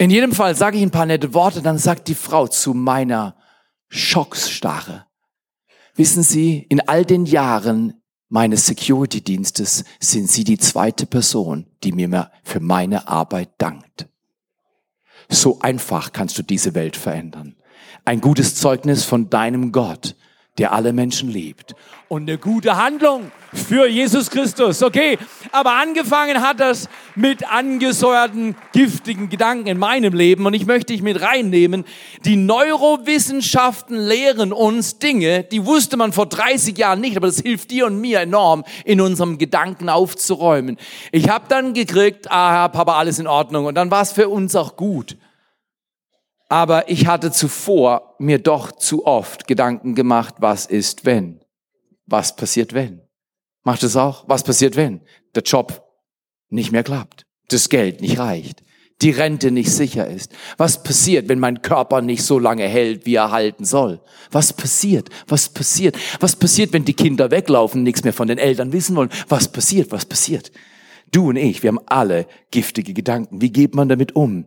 In 0.00 0.08
jedem 0.08 0.32
Fall 0.32 0.54
sage 0.54 0.78
ich 0.78 0.82
ein 0.82 0.90
paar 0.90 1.04
nette 1.04 1.34
Worte, 1.34 1.60
dann 1.60 1.76
sagt 1.76 2.08
die 2.08 2.14
Frau 2.14 2.46
zu 2.46 2.72
meiner 2.72 3.36
Schocksstarre. 3.90 5.04
Wissen 5.94 6.22
Sie, 6.22 6.64
in 6.70 6.80
all 6.88 7.04
den 7.04 7.26
Jahren 7.26 8.00
meines 8.30 8.64
Security-Dienstes 8.64 9.84
sind 9.98 10.30
Sie 10.30 10.44
die 10.44 10.56
zweite 10.56 11.04
Person, 11.04 11.66
die 11.82 11.92
mir 11.92 12.30
für 12.42 12.60
meine 12.60 13.08
Arbeit 13.08 13.50
dankt. 13.58 14.08
So 15.28 15.60
einfach 15.60 16.12
kannst 16.14 16.38
du 16.38 16.42
diese 16.44 16.74
Welt 16.74 16.96
verändern. 16.96 17.56
Ein 18.06 18.22
gutes 18.22 18.54
Zeugnis 18.54 19.04
von 19.04 19.28
deinem 19.28 19.70
Gott, 19.70 20.16
der 20.58 20.72
alle 20.72 20.92
Menschen 20.92 21.30
liebt. 21.30 21.74
Und 22.08 22.28
eine 22.28 22.38
gute 22.38 22.76
Handlung 22.76 23.30
für 23.52 23.86
Jesus 23.86 24.30
Christus. 24.30 24.82
Okay, 24.82 25.16
aber 25.52 25.74
angefangen 25.76 26.42
hat 26.42 26.58
das 26.58 26.88
mit 27.14 27.50
angesäuerten, 27.50 28.56
giftigen 28.72 29.28
Gedanken 29.28 29.68
in 29.68 29.78
meinem 29.78 30.12
Leben. 30.12 30.44
Und 30.44 30.54
ich 30.54 30.66
möchte 30.66 30.92
dich 30.92 31.02
mit 31.02 31.22
reinnehmen. 31.22 31.84
Die 32.24 32.36
Neurowissenschaften 32.36 33.96
lehren 33.96 34.52
uns 34.52 34.98
Dinge, 34.98 35.44
die 35.44 35.64
wusste 35.64 35.96
man 35.96 36.12
vor 36.12 36.26
30 36.26 36.76
Jahren 36.76 37.00
nicht, 37.00 37.16
aber 37.16 37.28
das 37.28 37.40
hilft 37.40 37.70
dir 37.70 37.86
und 37.86 38.00
mir 38.00 38.20
enorm, 38.20 38.64
in 38.84 39.00
unserem 39.00 39.38
Gedanken 39.38 39.88
aufzuräumen. 39.88 40.78
Ich 41.12 41.28
habe 41.28 41.44
dann 41.48 41.74
gekriegt, 41.74 42.30
ah, 42.30 42.68
Papa, 42.68 42.98
alles 42.98 43.18
in 43.18 43.26
Ordnung. 43.26 43.66
Und 43.66 43.76
dann 43.76 43.90
war 43.90 44.02
es 44.02 44.12
für 44.12 44.28
uns 44.28 44.56
auch 44.56 44.76
gut. 44.76 45.16
Aber 46.50 46.90
ich 46.90 47.06
hatte 47.06 47.30
zuvor 47.30 48.16
mir 48.18 48.40
doch 48.40 48.72
zu 48.72 49.06
oft 49.06 49.46
Gedanken 49.46 49.94
gemacht, 49.94 50.34
was 50.38 50.66
ist 50.66 51.04
wenn? 51.04 51.40
Was 52.06 52.34
passiert 52.34 52.74
wenn? 52.74 53.02
Macht 53.62 53.84
es 53.84 53.96
auch? 53.96 54.24
Was 54.26 54.42
passiert 54.42 54.74
wenn? 54.74 55.00
Der 55.36 55.44
Job 55.44 55.86
nicht 56.48 56.72
mehr 56.72 56.82
klappt, 56.82 57.24
das 57.48 57.68
Geld 57.68 58.00
nicht 58.00 58.18
reicht, 58.18 58.64
die 59.00 59.12
Rente 59.12 59.52
nicht 59.52 59.70
sicher 59.70 60.08
ist. 60.08 60.32
Was 60.56 60.82
passiert, 60.82 61.28
wenn 61.28 61.38
mein 61.38 61.62
Körper 61.62 62.02
nicht 62.02 62.24
so 62.24 62.40
lange 62.40 62.66
hält, 62.66 63.06
wie 63.06 63.14
er 63.14 63.30
halten 63.30 63.64
soll? 63.64 64.00
Was 64.32 64.52
passiert? 64.52 65.08
Was 65.28 65.50
passiert? 65.50 65.96
Was 66.18 66.34
passiert, 66.34 66.72
wenn 66.72 66.84
die 66.84 66.94
Kinder 66.94 67.30
weglaufen, 67.30 67.84
nichts 67.84 68.02
mehr 68.02 68.12
von 68.12 68.26
den 68.26 68.38
Eltern 68.38 68.72
wissen 68.72 68.96
wollen? 68.96 69.10
Was 69.28 69.52
passiert? 69.52 69.92
Was 69.92 70.04
passiert? 70.04 70.50
Du 71.12 71.28
und 71.28 71.36
ich, 71.36 71.62
wir 71.62 71.68
haben 71.68 71.80
alle 71.86 72.26
giftige 72.50 72.92
Gedanken. 72.92 73.40
Wie 73.40 73.50
geht 73.50 73.74
man 73.76 73.88
damit 73.88 74.16
um? 74.16 74.46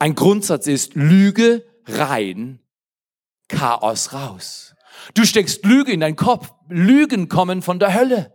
Ein 0.00 0.14
Grundsatz 0.14 0.66
ist 0.66 0.94
Lüge 0.94 1.62
rein, 1.84 2.58
Chaos 3.48 4.14
raus. 4.14 4.74
Du 5.12 5.26
steckst 5.26 5.62
Lüge 5.66 5.92
in 5.92 6.00
deinen 6.00 6.16
Kopf. 6.16 6.54
Lügen 6.70 7.28
kommen 7.28 7.60
von 7.60 7.78
der 7.78 7.92
Hölle. 7.92 8.32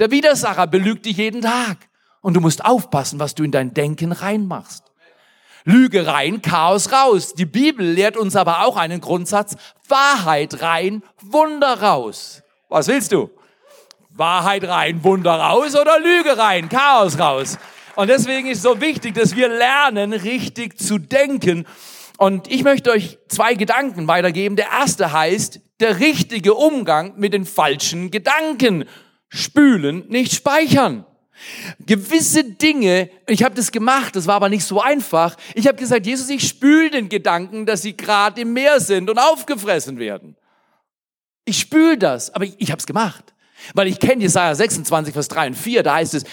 Der 0.00 0.10
Widersacher 0.10 0.66
belügt 0.66 1.06
dich 1.06 1.18
jeden 1.18 1.40
Tag. 1.40 1.88
Und 2.20 2.34
du 2.34 2.40
musst 2.40 2.64
aufpassen, 2.64 3.20
was 3.20 3.36
du 3.36 3.44
in 3.44 3.52
dein 3.52 3.72
Denken 3.74 4.10
reinmachst. 4.10 4.90
Lüge 5.64 6.04
rein, 6.08 6.42
Chaos 6.42 6.90
raus. 6.90 7.34
Die 7.34 7.46
Bibel 7.46 7.86
lehrt 7.86 8.16
uns 8.16 8.34
aber 8.34 8.66
auch 8.66 8.76
einen 8.76 9.00
Grundsatz. 9.00 9.54
Wahrheit 9.86 10.62
rein, 10.62 11.04
Wunder 11.20 11.80
raus. 11.80 12.42
Was 12.68 12.88
willst 12.88 13.12
du? 13.12 13.30
Wahrheit 14.10 14.64
rein, 14.64 15.04
Wunder 15.04 15.36
raus 15.38 15.76
oder 15.76 16.00
Lüge 16.00 16.36
rein, 16.36 16.68
Chaos 16.68 17.20
raus? 17.20 17.56
Und 17.96 18.08
deswegen 18.08 18.48
ist 18.48 18.58
es 18.58 18.64
so 18.64 18.80
wichtig, 18.80 19.14
dass 19.14 19.36
wir 19.36 19.48
lernen, 19.48 20.12
richtig 20.12 20.78
zu 20.78 20.98
denken. 20.98 21.66
Und 22.18 22.50
ich 22.50 22.62
möchte 22.62 22.90
euch 22.90 23.18
zwei 23.28 23.54
Gedanken 23.54 24.06
weitergeben. 24.08 24.56
Der 24.56 24.70
erste 24.70 25.12
heißt, 25.12 25.60
der 25.80 26.00
richtige 26.00 26.54
Umgang 26.54 27.14
mit 27.16 27.32
den 27.32 27.46
falschen 27.46 28.10
Gedanken. 28.10 28.84
Spülen, 29.28 30.04
nicht 30.08 30.32
speichern. 30.32 31.06
Gewisse 31.80 32.44
Dinge, 32.44 33.10
ich 33.26 33.42
habe 33.42 33.56
das 33.56 33.72
gemacht, 33.72 34.14
das 34.14 34.28
war 34.28 34.36
aber 34.36 34.48
nicht 34.48 34.64
so 34.64 34.80
einfach. 34.80 35.36
Ich 35.54 35.66
habe 35.66 35.76
gesagt, 35.76 36.06
Jesus, 36.06 36.30
ich 36.30 36.46
spüle 36.46 36.90
den 36.90 37.08
Gedanken, 37.08 37.66
dass 37.66 37.82
sie 37.82 37.96
gerade 37.96 38.42
im 38.42 38.52
Meer 38.52 38.78
sind 38.78 39.10
und 39.10 39.18
aufgefressen 39.18 39.98
werden. 39.98 40.36
Ich 41.44 41.58
spüle 41.58 41.98
das, 41.98 42.32
aber 42.32 42.44
ich, 42.44 42.54
ich 42.58 42.70
habe 42.70 42.78
es 42.78 42.86
gemacht. 42.86 43.34
Weil 43.72 43.88
ich 43.88 43.98
kenne 43.98 44.22
Jesaja 44.22 44.54
26, 44.54 45.12
Vers 45.12 45.28
3 45.28 45.48
und 45.48 45.54
4, 45.54 45.82
da 45.82 45.94
heißt 45.94 46.14
es, 46.14 46.24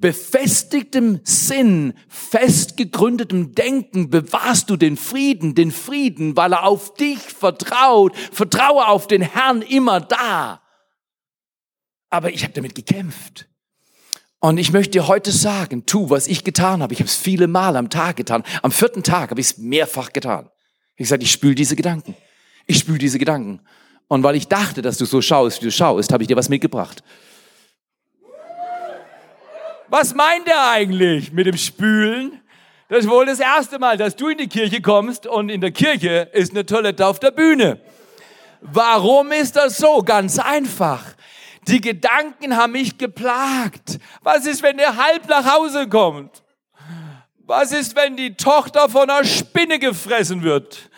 befestigtem 0.00 1.20
Sinn, 1.24 1.94
festgegründetem 2.08 3.54
Denken 3.54 4.10
bewahrst 4.10 4.70
du 4.70 4.76
den 4.76 4.96
Frieden, 4.96 5.54
den 5.54 5.70
Frieden, 5.70 6.36
weil 6.36 6.52
er 6.52 6.64
auf 6.64 6.94
dich 6.94 7.18
vertraut. 7.18 8.16
Vertraue 8.16 8.86
auf 8.86 9.06
den 9.06 9.22
Herrn 9.22 9.62
immer 9.62 10.00
da. 10.00 10.62
Aber 12.10 12.30
ich 12.30 12.42
habe 12.44 12.54
damit 12.54 12.74
gekämpft. 12.74 13.48
Und 14.40 14.58
ich 14.58 14.72
möchte 14.72 14.92
dir 14.92 15.08
heute 15.08 15.32
sagen, 15.32 15.84
tu, 15.84 16.10
was 16.10 16.28
ich 16.28 16.44
getan 16.44 16.82
habe. 16.82 16.92
Ich 16.94 17.00
habe 17.00 17.08
es 17.08 17.16
viele 17.16 17.48
Mal 17.48 17.76
am 17.76 17.90
Tag 17.90 18.16
getan. 18.16 18.44
Am 18.62 18.70
vierten 18.70 19.02
Tag 19.02 19.30
habe 19.30 19.40
ich 19.40 19.48
es 19.48 19.58
mehrfach 19.58 20.12
getan. 20.12 20.48
Ich 20.94 21.04
gesagt, 21.04 21.22
ich 21.22 21.32
spüle 21.32 21.56
diese 21.56 21.74
Gedanken. 21.74 22.14
Ich 22.66 22.78
spüle 22.78 22.98
diese 22.98 23.18
Gedanken. 23.18 23.60
Und 24.06 24.22
weil 24.22 24.36
ich 24.36 24.48
dachte, 24.48 24.80
dass 24.80 24.96
du 24.96 25.04
so 25.04 25.20
schaust, 25.20 25.60
wie 25.60 25.66
du 25.66 25.72
schaust, 25.72 26.12
habe 26.12 26.22
ich 26.22 26.28
dir 26.28 26.36
was 26.36 26.48
mitgebracht. 26.48 27.02
Was 29.90 30.14
meint 30.14 30.46
er 30.46 30.70
eigentlich 30.70 31.32
mit 31.32 31.46
dem 31.46 31.56
Spülen? 31.56 32.40
Das 32.88 33.00
ist 33.00 33.10
wohl 33.10 33.26
das 33.26 33.40
erste 33.40 33.78
Mal, 33.78 33.96
dass 33.96 34.16
du 34.16 34.28
in 34.28 34.38
die 34.38 34.48
Kirche 34.48 34.80
kommst 34.82 35.26
und 35.26 35.48
in 35.48 35.60
der 35.60 35.72
Kirche 35.72 36.28
ist 36.32 36.52
eine 36.52 36.66
Toilette 36.66 37.06
auf 37.06 37.18
der 37.18 37.30
Bühne. 37.30 37.80
Warum 38.60 39.32
ist 39.32 39.56
das 39.56 39.78
so? 39.78 40.02
Ganz 40.02 40.38
einfach. 40.38 41.04
Die 41.68 41.80
Gedanken 41.80 42.56
haben 42.56 42.72
mich 42.72 42.98
geplagt. 42.98 43.98
Was 44.22 44.46
ist, 44.46 44.62
wenn 44.62 44.78
er 44.78 44.96
halb 44.96 45.28
nach 45.28 45.44
Hause 45.54 45.88
kommt? 45.88 46.42
Was 47.40 47.72
ist, 47.72 47.96
wenn 47.96 48.16
die 48.16 48.34
Tochter 48.34 48.88
von 48.88 49.08
einer 49.08 49.24
Spinne 49.24 49.78
gefressen 49.78 50.42
wird? 50.42 50.90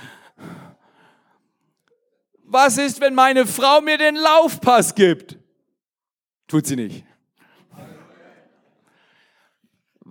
Was 2.43 2.79
ist, 2.79 3.01
wenn 3.01 3.15
meine 3.15 3.47
Frau 3.47 3.81
mir 3.81 3.99
den 3.99 4.17
Laufpass 4.17 4.95
gibt? 4.95 5.39
Tut 6.49 6.67
sie 6.67 6.75
nicht. 6.75 7.05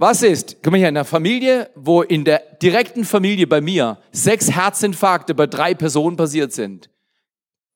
Was 0.02 0.24
ist, 0.24 0.64
guck 0.64 0.72
mal 0.72 0.78
hier, 0.78 0.88
in 0.88 0.96
einer 0.96 1.04
Familie, 1.04 1.72
wo 1.76 2.04
in 2.04 2.24
der 2.24 2.40
direkten 2.62 3.04
Familie 3.04 3.48
bei 3.48 3.60
mir 3.60 3.98
sechs 4.14 4.50
Herzinfarkte 4.50 5.36
bei 5.36 5.46
drei 5.46 5.74
Personen 5.74 6.16
passiert 6.16 6.54
sind. 6.54 6.90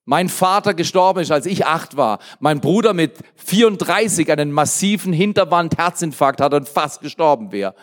Mein 0.06 0.30
Vater 0.30 0.74
gestorben 0.74 1.20
ist, 1.20 1.32
als 1.32 1.46
ich 1.46 1.66
acht 1.66 1.98
war. 1.98 2.20
Mein 2.40 2.62
Bruder 2.62 2.94
mit 2.94 3.18
34 3.36 4.32
einen 4.32 4.54
massiven 4.54 5.12
Hinterwand-Herzinfarkt 5.12 6.40
hat 6.40 6.54
und 6.54 6.70
fast 6.70 7.02
gestorben 7.02 7.52
wäre. 7.52 7.76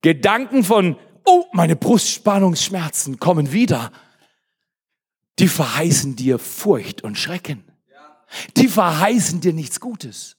Gedanken 0.00 0.62
von, 0.62 0.96
oh, 1.24 1.44
meine 1.52 1.74
Brustspannungsschmerzen 1.74 3.18
kommen 3.18 3.50
wieder. 3.50 3.90
Die 5.40 5.48
verheißen 5.48 6.14
dir 6.14 6.38
Furcht 6.38 7.02
und 7.02 7.18
Schrecken. 7.18 7.64
Die 8.56 8.68
verheißen 8.68 9.40
dir 9.40 9.52
nichts 9.52 9.80
Gutes. 9.80 10.36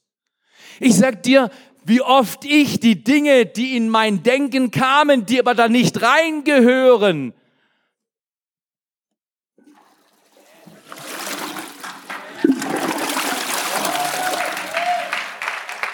Ich 0.80 0.96
sag 0.96 1.24
dir, 1.24 1.52
wie 1.86 2.02
oft 2.02 2.44
ich 2.46 2.80
die 2.80 3.04
Dinge, 3.04 3.46
die 3.46 3.78
in 3.78 3.90
mein 3.90 4.24
Denken 4.24 4.72
kamen, 4.72 5.26
die 5.26 5.40
aber 5.40 5.54
da 5.54 5.70
nicht 5.70 6.02
reingehören, 6.02 7.34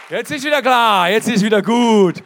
Jetzt 0.10 0.30
ist 0.30 0.43
wieder 0.43 0.62
klar, 0.62 1.10
jetzt 1.10 1.30
ist 1.30 1.41
wieder 1.41 1.62
gut. 1.62 2.21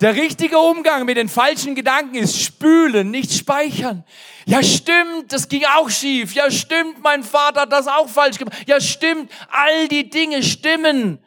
Der 0.00 0.16
richtige 0.16 0.58
Umgang 0.58 1.04
mit 1.04 1.16
den 1.16 1.28
falschen 1.28 1.76
Gedanken 1.76 2.16
ist 2.16 2.40
spülen, 2.42 3.12
nicht 3.12 3.32
speichern. 3.32 4.02
Ja, 4.44 4.60
stimmt, 4.60 5.32
das 5.32 5.48
ging 5.48 5.64
auch 5.76 5.88
schief. 5.88 6.34
Ja, 6.34 6.50
stimmt, 6.50 7.00
mein 7.00 7.22
Vater 7.22 7.60
hat 7.60 7.72
das 7.72 7.86
auch 7.86 8.08
falsch 8.08 8.38
gemacht. 8.38 8.56
Ja, 8.66 8.80
stimmt, 8.80 9.30
all 9.52 9.86
die 9.86 10.10
Dinge 10.10 10.42
stimmen. 10.42 11.20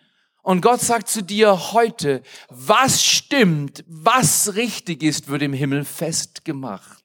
Und 0.44 0.62
Gott 0.62 0.82
sagt 0.82 1.08
zu 1.08 1.22
dir 1.22 1.74
heute, 1.74 2.24
was 2.50 3.04
stimmt, 3.04 3.84
was 3.88 4.56
richtig 4.56 5.04
ist, 5.04 5.28
wird 5.28 5.44
im 5.44 5.54
Himmel 5.54 5.86
festgemacht. 5.86 7.02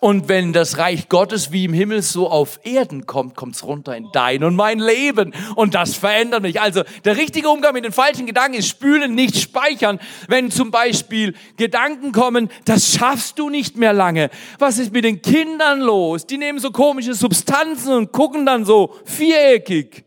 Und 0.00 0.28
wenn 0.28 0.52
das 0.52 0.78
Reich 0.78 1.08
Gottes 1.08 1.52
wie 1.52 1.66
im 1.66 1.74
Himmel 1.74 2.02
so 2.02 2.28
auf 2.28 2.58
Erden 2.64 3.06
kommt, 3.06 3.36
kommt's 3.36 3.62
runter 3.62 3.96
in 3.96 4.08
dein 4.12 4.42
und 4.42 4.56
mein 4.56 4.78
Leben. 4.78 5.32
Und 5.54 5.74
das 5.74 5.94
verändert 5.94 6.42
mich. 6.42 6.60
Also 6.60 6.82
der 7.04 7.16
richtige 7.16 7.48
Umgang 7.48 7.74
mit 7.74 7.84
den 7.84 7.92
falschen 7.92 8.26
Gedanken 8.26 8.58
ist 8.58 8.68
spülen, 8.68 9.14
nicht 9.14 9.36
speichern. 9.36 10.00
Wenn 10.26 10.50
zum 10.50 10.70
Beispiel 10.70 11.34
Gedanken 11.56 12.12
kommen, 12.12 12.48
das 12.64 12.94
schaffst 12.94 13.38
du 13.38 13.50
nicht 13.50 13.76
mehr 13.76 13.92
lange. 13.92 14.30
Was 14.58 14.78
ist 14.78 14.92
mit 14.92 15.04
den 15.04 15.22
Kindern 15.22 15.80
los? 15.80 16.26
Die 16.26 16.38
nehmen 16.38 16.58
so 16.58 16.70
komische 16.70 17.14
Substanzen 17.14 17.92
und 17.92 18.12
gucken 18.12 18.46
dann 18.46 18.64
so 18.64 18.96
viereckig. 19.04 20.04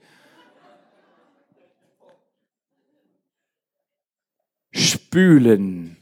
Spülen, 4.75 5.97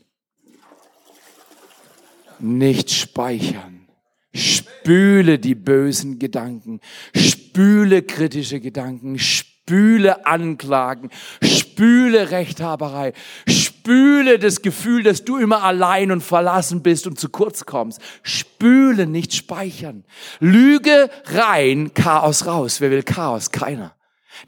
nicht 2.39 2.91
speichern. 2.91 3.87
Spüle 4.35 5.37
die 5.37 5.53
bösen 5.53 6.17
Gedanken, 6.17 6.79
spüle 7.15 8.01
kritische 8.01 8.59
Gedanken, 8.59 9.19
spüle 9.19 10.25
Anklagen, 10.25 11.11
spüle 11.43 12.31
Rechthaberei, 12.31 13.13
spüle 13.47 14.39
das 14.39 14.63
Gefühl, 14.63 15.03
dass 15.03 15.23
du 15.23 15.37
immer 15.37 15.61
allein 15.61 16.11
und 16.11 16.21
verlassen 16.21 16.81
bist 16.81 17.05
und 17.05 17.19
zu 17.19 17.29
kurz 17.29 17.65
kommst. 17.65 18.01
Spüle, 18.23 19.05
nicht 19.05 19.35
speichern. 19.35 20.03
Lüge 20.39 21.11
rein, 21.25 21.93
Chaos 21.93 22.47
raus. 22.47 22.81
Wer 22.81 22.89
will 22.89 23.03
Chaos? 23.03 23.51
Keiner. 23.51 23.95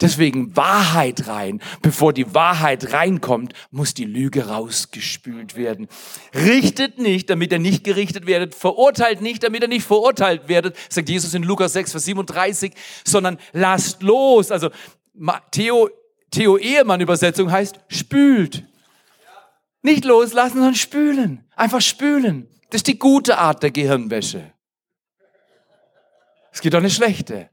Deswegen 0.01 0.55
Wahrheit 0.55 1.27
rein. 1.27 1.61
Bevor 1.81 2.13
die 2.13 2.33
Wahrheit 2.33 2.93
reinkommt, 2.93 3.53
muss 3.71 3.93
die 3.93 4.05
Lüge 4.05 4.47
rausgespült 4.47 5.55
werden. 5.55 5.87
Richtet 6.33 6.97
nicht, 6.99 7.29
damit 7.29 7.51
ihr 7.51 7.59
nicht 7.59 7.83
gerichtet 7.83 8.25
werdet. 8.25 8.55
Verurteilt 8.55 9.21
nicht, 9.21 9.43
damit 9.43 9.61
ihr 9.61 9.67
nicht 9.67 9.85
verurteilt 9.85 10.47
werdet, 10.47 10.75
sagt 10.89 11.09
Jesus 11.09 11.33
in 11.33 11.43
Lukas 11.43 11.73
6, 11.73 11.91
Vers 11.91 12.05
37, 12.05 12.73
sondern 13.03 13.37
lasst 13.53 14.01
los. 14.01 14.51
Also 14.51 14.69
Theo, 15.51 15.89
Theo 16.31 16.57
Ehemann 16.57 17.01
Übersetzung 17.01 17.51
heißt 17.51 17.79
spült. 17.87 18.63
Nicht 19.81 20.03
loslassen, 20.03 20.55
sondern 20.55 20.75
spülen. 20.75 21.45
Einfach 21.55 21.81
spülen. 21.81 22.47
Das 22.69 22.79
ist 22.79 22.87
die 22.87 22.99
gute 22.99 23.37
Art 23.37 23.61
der 23.61 23.71
Gehirnwäsche. 23.71 24.51
Es 26.51 26.61
gibt 26.61 26.73
auch 26.73 26.79
eine 26.79 26.89
schlechte. 26.89 27.49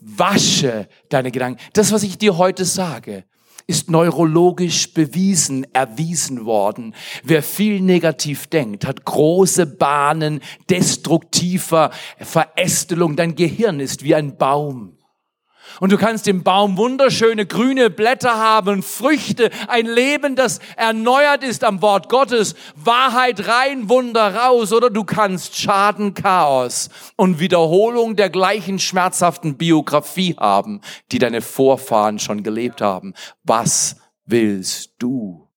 Wasche 0.00 0.88
deine 1.08 1.30
Gedanken. 1.30 1.60
Das, 1.72 1.92
was 1.92 2.02
ich 2.02 2.18
dir 2.18 2.36
heute 2.36 2.64
sage, 2.64 3.24
ist 3.66 3.90
neurologisch 3.90 4.94
bewiesen, 4.94 5.66
erwiesen 5.74 6.46
worden. 6.46 6.94
Wer 7.22 7.42
viel 7.42 7.80
negativ 7.80 8.46
denkt, 8.46 8.86
hat 8.86 9.04
große 9.04 9.66
Bahnen 9.66 10.40
destruktiver 10.70 11.90
Verästelung. 12.18 13.14
Dein 13.14 13.34
Gehirn 13.34 13.80
ist 13.80 14.02
wie 14.02 14.14
ein 14.14 14.38
Baum. 14.38 14.97
Und 15.80 15.92
du 15.92 15.98
kannst 15.98 16.26
im 16.28 16.42
Baum 16.42 16.76
wunderschöne 16.76 17.46
grüne 17.46 17.90
Blätter 17.90 18.36
haben, 18.36 18.82
Früchte, 18.82 19.50
ein 19.68 19.86
Leben, 19.86 20.36
das 20.36 20.60
erneuert 20.76 21.42
ist 21.42 21.64
am 21.64 21.82
Wort 21.82 22.08
Gottes, 22.08 22.54
Wahrheit 22.76 23.46
rein, 23.48 23.88
Wunder 23.88 24.34
raus. 24.34 24.72
Oder 24.72 24.90
du 24.90 25.04
kannst 25.04 25.56
Schaden, 25.56 26.14
Chaos 26.14 26.90
und 27.16 27.40
Wiederholung 27.40 28.16
der 28.16 28.30
gleichen 28.30 28.78
schmerzhaften 28.78 29.56
Biografie 29.56 30.36
haben, 30.38 30.80
die 31.12 31.18
deine 31.18 31.40
Vorfahren 31.40 32.18
schon 32.18 32.42
gelebt 32.42 32.80
haben. 32.80 33.14
Was 33.44 33.96
willst 34.26 34.92
du? 34.98 35.47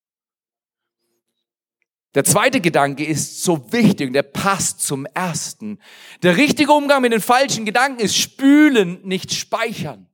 Der 2.13 2.25
zweite 2.25 2.59
Gedanke 2.59 3.05
ist 3.05 3.43
so 3.43 3.71
wichtig 3.71 4.07
und 4.07 4.13
der 4.13 4.23
passt 4.23 4.81
zum 4.81 5.05
ersten. 5.13 5.79
Der 6.23 6.35
richtige 6.35 6.73
Umgang 6.73 7.01
mit 7.01 7.13
den 7.13 7.21
falschen 7.21 7.65
Gedanken 7.65 8.01
ist 8.01 8.17
spülen, 8.17 8.99
nicht 9.03 9.33
speichern. 9.33 10.07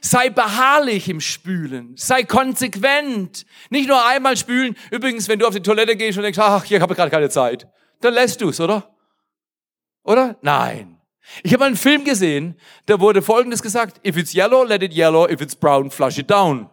Sei 0.00 0.28
beharrlich 0.28 1.08
im 1.08 1.20
Spülen. 1.20 1.94
Sei 1.96 2.24
konsequent. 2.24 3.46
Nicht 3.70 3.88
nur 3.88 4.04
einmal 4.06 4.36
spülen. 4.36 4.76
Übrigens, 4.90 5.28
wenn 5.28 5.38
du 5.38 5.46
auf 5.46 5.54
die 5.54 5.62
Toilette 5.62 5.96
gehst 5.96 6.18
und 6.18 6.24
denkst, 6.24 6.38
ach, 6.38 6.64
ich 6.68 6.80
habe 6.80 6.94
gerade 6.94 7.10
keine 7.10 7.30
Zeit, 7.30 7.68
dann 8.00 8.14
lässt 8.14 8.40
du 8.40 8.50
es, 8.50 8.60
oder? 8.60 8.94
Oder? 10.02 10.36
Nein. 10.42 11.00
Ich 11.42 11.52
habe 11.52 11.64
einen 11.64 11.76
Film 11.76 12.04
gesehen, 12.04 12.56
da 12.86 13.00
wurde 13.00 13.22
Folgendes 13.22 13.62
gesagt. 13.62 14.06
If 14.06 14.16
it's 14.16 14.34
yellow, 14.34 14.62
let 14.62 14.82
it 14.82 14.94
yellow. 14.94 15.28
If 15.28 15.40
it's 15.40 15.56
brown, 15.56 15.90
flush 15.90 16.18
it 16.18 16.30
down. 16.30 16.70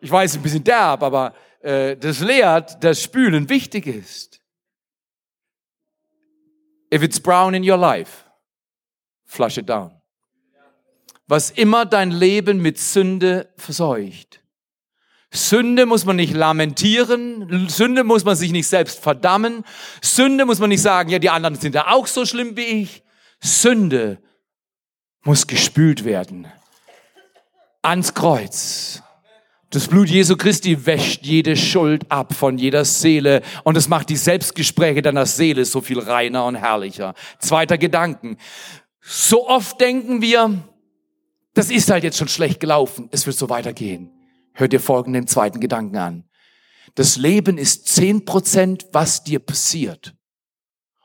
Ich 0.00 0.10
weiß, 0.10 0.36
ein 0.36 0.42
bisschen 0.42 0.64
derb, 0.64 1.02
aber 1.02 1.34
äh, 1.60 1.96
das 1.96 2.20
lehrt, 2.20 2.82
dass 2.82 3.02
Spülen 3.02 3.48
wichtig 3.48 3.86
ist. 3.86 4.40
If 6.92 7.02
it's 7.02 7.20
brown 7.20 7.54
in 7.54 7.68
your 7.68 7.76
life, 7.76 8.24
flush 9.26 9.58
it 9.58 9.68
down 9.68 9.98
was 11.28 11.50
immer 11.50 11.84
dein 11.84 12.10
Leben 12.10 12.60
mit 12.60 12.78
Sünde 12.78 13.52
verseucht. 13.56 14.42
Sünde 15.30 15.84
muss 15.84 16.06
man 16.06 16.16
nicht 16.16 16.32
lamentieren, 16.32 17.68
Sünde 17.68 18.02
muss 18.02 18.24
man 18.24 18.34
sich 18.34 18.50
nicht 18.50 18.66
selbst 18.66 19.00
verdammen, 19.00 19.62
Sünde 20.00 20.46
muss 20.46 20.58
man 20.58 20.70
nicht 20.70 20.80
sagen, 20.80 21.10
ja, 21.10 21.18
die 21.18 21.28
anderen 21.28 21.56
sind 21.56 21.74
ja 21.74 21.88
auch 21.88 22.06
so 22.06 22.24
schlimm 22.24 22.56
wie 22.56 22.82
ich. 22.82 23.02
Sünde 23.40 24.22
muss 25.22 25.46
gespült 25.46 26.04
werden. 26.04 26.48
Ans 27.82 28.14
Kreuz. 28.14 29.02
Das 29.70 29.86
Blut 29.86 30.08
Jesu 30.08 30.36
Christi 30.36 30.86
wäscht 30.86 31.26
jede 31.26 31.54
Schuld 31.54 32.10
ab 32.10 32.34
von 32.34 32.56
jeder 32.56 32.86
Seele 32.86 33.42
und 33.64 33.76
es 33.76 33.86
macht 33.86 34.08
die 34.08 34.16
Selbstgespräche 34.16 35.02
deiner 35.02 35.26
Seele 35.26 35.66
so 35.66 35.82
viel 35.82 35.98
reiner 35.98 36.46
und 36.46 36.54
herrlicher. 36.54 37.14
Zweiter 37.38 37.76
Gedanken. 37.76 38.38
So 39.02 39.46
oft 39.46 39.78
denken 39.78 40.22
wir, 40.22 40.62
das 41.52 41.70
ist 41.70 41.90
halt 41.90 42.02
jetzt 42.02 42.16
schon 42.16 42.28
schlecht 42.28 42.60
gelaufen. 42.60 43.08
Es 43.10 43.26
wird 43.26 43.36
so 43.36 43.50
weitergehen. 43.50 44.10
Hört 44.54 44.72
dir 44.72 44.80
folgenden 44.80 45.26
zweiten 45.26 45.60
Gedanken 45.60 45.98
an. 45.98 46.24
Das 46.94 47.16
Leben 47.16 47.58
ist 47.58 47.88
zehn 47.88 48.24
Prozent, 48.24 48.86
was 48.92 49.22
dir 49.22 49.38
passiert. 49.38 50.14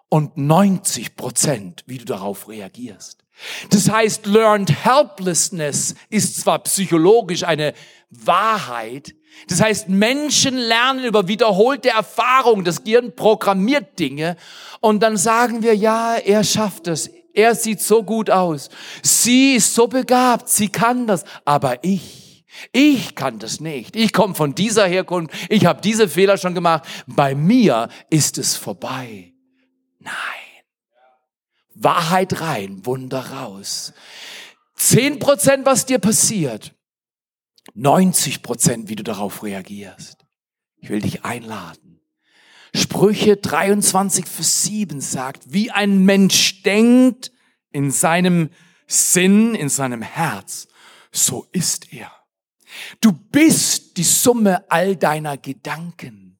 Und 0.08 0.38
90 0.38 1.18
Prozent, 1.18 1.84
wie 1.86 1.98
du 1.98 2.06
darauf 2.06 2.48
reagierst. 2.48 3.23
Das 3.70 3.90
heißt, 3.90 4.26
learned 4.26 4.72
helplessness 4.86 5.96
ist 6.10 6.40
zwar 6.42 6.60
psychologisch 6.60 7.44
eine 7.44 7.74
Wahrheit. 8.10 9.16
Das 9.48 9.62
heißt, 9.62 9.90
Menschen 9.90 10.58
lernen 10.58 11.04
über 11.04 11.28
wiederholte 11.28 11.90
Erfahrungen. 11.90 12.64
Das 12.64 12.84
Gehirn 12.84 13.16
programmiert 13.16 14.00
Dinge. 14.00 14.38
Und 14.80 15.02
dann 15.02 15.18
sagen 15.18 15.64
wir, 15.64 15.76
ja, 15.76 16.16
er 16.16 16.44
schafft 16.44 16.88
es. 16.88 17.10
Er 17.34 17.56
sieht 17.56 17.82
so 17.82 18.04
gut 18.04 18.30
aus. 18.30 18.70
Sie 19.02 19.56
ist 19.56 19.74
so 19.74 19.88
begabt. 19.88 20.50
Sie 20.50 20.70
kann 20.70 21.08
das. 21.08 21.26
Aber 21.46 21.84
ich, 21.84 22.46
ich 22.72 23.16
kann 23.16 23.40
das 23.40 23.60
nicht. 23.60 23.96
Ich 23.96 24.14
komme 24.14 24.36
von 24.36 24.54
dieser 24.54 24.86
Herkunft. 24.86 25.34
Ich 25.50 25.66
habe 25.66 25.82
diese 25.82 26.08
Fehler 26.08 26.38
schon 26.38 26.54
gemacht. 26.54 26.84
Bei 27.08 27.34
mir 27.34 27.90
ist 28.10 28.38
es 28.38 28.56
vorbei. 28.56 29.34
Nein. 30.00 30.43
Wahrheit 31.84 32.42
rein, 32.42 32.86
Wunder 32.86 33.32
raus. 33.32 33.94
Zehn 34.76 35.20
Prozent, 35.20 35.66
was 35.66 35.86
dir 35.86 36.00
passiert. 36.00 36.74
90 37.74 38.44
Prozent, 38.44 38.90
wie 38.90 38.96
du 38.96 39.04
darauf 39.04 39.44
reagierst. 39.44 40.26
Ich 40.78 40.90
will 40.90 41.02
dich 41.02 41.24
einladen 41.24 41.94
Sprüche 42.76 43.38
23, 43.38 44.26
Vers 44.26 44.64
7 44.64 45.00
sagt, 45.00 45.54
wie 45.54 45.70
ein 45.70 46.06
Mensch 46.06 46.64
denkt 46.64 47.32
in 47.72 47.92
seinem 47.92 48.50
Sinn, 48.88 49.54
in 49.54 49.70
seinem 49.70 50.02
Herz, 50.02 50.68
so 51.12 51.46
ist 51.52 51.94
er. 51.94 52.12
Du 53.00 53.12
bist 53.12 53.98
die 53.98 54.04
Summe 54.04 54.70
all 54.72 54.96
deiner 54.96 55.38
Gedanken. 55.38 56.40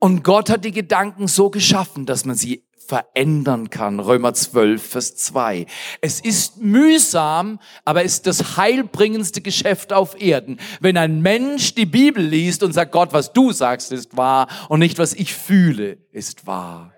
Und 0.00 0.24
Gott 0.24 0.50
hat 0.50 0.64
die 0.64 0.72
Gedanken 0.72 1.28
so 1.28 1.50
geschaffen, 1.50 2.06
dass 2.06 2.24
man 2.24 2.36
sie 2.36 2.67
verändern 2.88 3.68
kann. 3.68 4.00
Römer 4.00 4.32
12, 4.32 4.82
Vers 4.82 5.16
2. 5.16 5.66
Es 6.00 6.20
ist 6.20 6.56
mühsam, 6.56 7.60
aber 7.84 8.02
ist 8.02 8.26
das 8.26 8.56
heilbringendste 8.56 9.42
Geschäft 9.42 9.92
auf 9.92 10.20
Erden. 10.20 10.58
Wenn 10.80 10.96
ein 10.96 11.20
Mensch 11.20 11.74
die 11.74 11.84
Bibel 11.84 12.24
liest 12.24 12.62
und 12.62 12.72
sagt, 12.72 12.92
Gott, 12.92 13.12
was 13.12 13.34
du 13.34 13.52
sagst, 13.52 13.92
ist 13.92 14.16
wahr 14.16 14.48
und 14.70 14.78
nicht, 14.80 14.98
was 14.98 15.12
ich 15.12 15.34
fühle, 15.34 15.98
ist 16.12 16.46
wahr. 16.46 16.94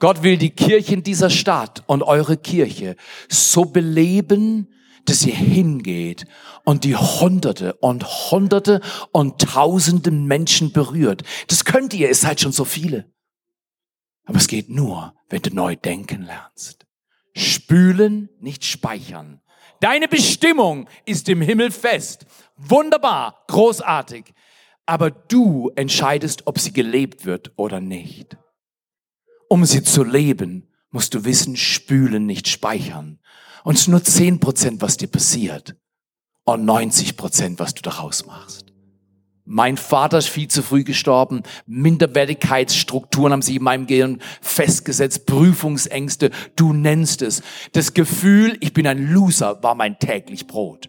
Gott 0.00 0.24
will 0.24 0.36
die 0.36 0.50
Kirchen 0.50 1.04
dieser 1.04 1.30
Stadt 1.30 1.84
und 1.86 2.02
eure 2.02 2.36
Kirche 2.36 2.96
so 3.28 3.66
beleben, 3.66 4.66
dass 5.04 5.24
ihr 5.24 5.34
hingeht 5.34 6.26
und 6.64 6.82
die 6.82 6.96
Hunderte 6.96 7.74
und 7.74 8.04
Hunderte 8.30 8.80
und 9.12 9.40
Tausende 9.40 10.10
Menschen 10.10 10.72
berührt. 10.72 11.22
Das 11.46 11.64
könnt 11.64 11.94
ihr, 11.94 12.10
es 12.10 12.22
seid 12.22 12.40
schon 12.40 12.52
so 12.52 12.64
viele. 12.64 13.06
Aber 14.24 14.38
es 14.38 14.48
geht 14.48 14.68
nur, 14.68 15.14
wenn 15.30 15.42
du 15.42 15.54
neu 15.54 15.76
denken 15.76 16.22
lernst. 16.22 16.86
Spülen, 17.34 18.28
nicht 18.40 18.64
speichern. 18.64 19.40
Deine 19.80 20.08
Bestimmung 20.08 20.88
ist 21.06 21.28
im 21.28 21.40
Himmel 21.40 21.70
fest. 21.70 22.26
Wunderbar, 22.56 23.44
großartig. 23.48 24.34
Aber 24.84 25.10
du 25.10 25.70
entscheidest, 25.76 26.46
ob 26.46 26.58
sie 26.58 26.72
gelebt 26.72 27.24
wird 27.24 27.52
oder 27.56 27.80
nicht. 27.80 28.36
Um 29.48 29.64
sie 29.64 29.82
zu 29.82 30.04
leben, 30.04 30.68
musst 30.90 31.14
du 31.14 31.24
wissen, 31.24 31.56
spülen, 31.56 32.26
nicht 32.26 32.48
speichern. 32.48 33.20
Und 33.64 33.74
es 33.74 33.82
ist 33.82 33.88
nur 33.88 34.02
zehn 34.02 34.40
Prozent, 34.40 34.82
was 34.82 34.96
dir 34.96 35.08
passiert. 35.08 35.76
Und 36.44 36.64
90 36.64 37.16
Prozent, 37.16 37.58
was 37.58 37.74
du 37.74 37.82
daraus 37.82 38.26
machst. 38.26 38.69
Mein 39.52 39.76
Vater 39.76 40.18
ist 40.18 40.28
viel 40.28 40.46
zu 40.46 40.62
früh 40.62 40.84
gestorben. 40.84 41.42
Minderwertigkeitsstrukturen 41.66 43.32
haben 43.32 43.42
sich 43.42 43.56
in 43.56 43.64
meinem 43.64 43.88
Gehirn 43.88 44.22
festgesetzt. 44.40 45.26
Prüfungsängste. 45.26 46.30
Du 46.54 46.72
nennst 46.72 47.20
es. 47.20 47.42
Das 47.72 47.92
Gefühl, 47.92 48.56
ich 48.60 48.72
bin 48.72 48.86
ein 48.86 49.12
Loser, 49.12 49.60
war 49.60 49.74
mein 49.74 49.98
täglich 49.98 50.46
Brot. 50.46 50.88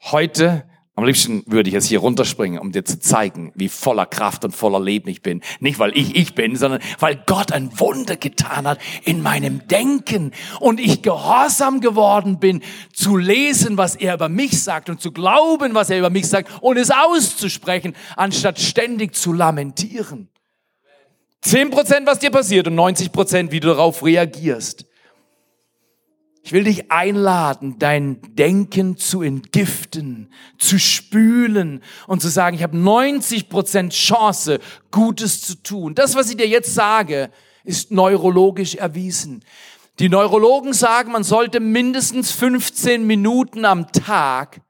Heute 0.00 0.64
Am 0.96 1.04
liebsten 1.04 1.42
würde 1.46 1.68
ich 1.68 1.74
jetzt 1.74 1.88
hier 1.88 1.98
runterspringen, 1.98 2.60
um 2.60 2.70
dir 2.70 2.84
zu 2.84 3.00
zeigen, 3.00 3.50
wie 3.56 3.68
voller 3.68 4.06
Kraft 4.06 4.44
und 4.44 4.54
voller 4.54 4.78
Leben 4.78 5.08
ich 5.08 5.22
bin. 5.22 5.40
Nicht, 5.58 5.80
weil 5.80 5.90
ich 5.96 6.14
ich 6.14 6.36
bin, 6.36 6.54
sondern 6.54 6.80
weil 7.00 7.20
Gott 7.26 7.50
ein 7.50 7.80
Wunder 7.80 8.16
getan 8.16 8.68
hat 8.68 8.78
in 9.04 9.20
meinem 9.20 9.66
Denken 9.66 10.30
und 10.60 10.78
ich 10.78 11.02
gehorsam 11.02 11.80
geworden 11.80 12.38
bin, 12.38 12.62
zu 12.92 13.16
lesen, 13.16 13.76
was 13.76 13.96
er 13.96 14.14
über 14.14 14.28
mich 14.28 14.62
sagt 14.62 14.88
und 14.88 15.00
zu 15.00 15.10
glauben, 15.10 15.74
was 15.74 15.90
er 15.90 15.98
über 15.98 16.10
mich 16.10 16.28
sagt 16.28 16.48
und 16.62 16.76
es 16.76 16.92
auszusprechen, 16.92 17.96
anstatt 18.14 18.60
ständig 18.60 19.16
zu 19.16 19.32
lamentieren. 19.32 20.28
Zehn 21.40 21.70
Prozent, 21.70 22.06
was 22.06 22.20
dir 22.20 22.30
passiert 22.30 22.68
und 22.68 22.76
90 22.76 23.10
Prozent, 23.10 23.50
wie 23.50 23.58
du 23.58 23.66
darauf 23.66 24.04
reagierst. 24.04 24.86
Ich 26.46 26.52
will 26.52 26.64
dich 26.64 26.92
einladen, 26.92 27.76
dein 27.78 28.20
Denken 28.34 28.98
zu 28.98 29.22
entgiften, 29.22 30.28
zu 30.58 30.78
spülen 30.78 31.80
und 32.06 32.20
zu 32.20 32.28
sagen, 32.28 32.54
ich 32.54 32.62
habe 32.62 32.76
90 32.76 33.48
Prozent 33.48 33.94
Chance, 33.94 34.60
Gutes 34.90 35.40
zu 35.40 35.54
tun. 35.62 35.94
Das, 35.94 36.14
was 36.14 36.28
ich 36.28 36.36
dir 36.36 36.46
jetzt 36.46 36.74
sage, 36.74 37.30
ist 37.64 37.92
neurologisch 37.92 38.74
erwiesen. 38.74 39.42
Die 40.00 40.10
Neurologen 40.10 40.74
sagen, 40.74 41.12
man 41.12 41.24
sollte 41.24 41.60
mindestens 41.60 42.30
15 42.32 43.06
Minuten 43.06 43.64
am 43.64 43.90
Tag 43.90 44.60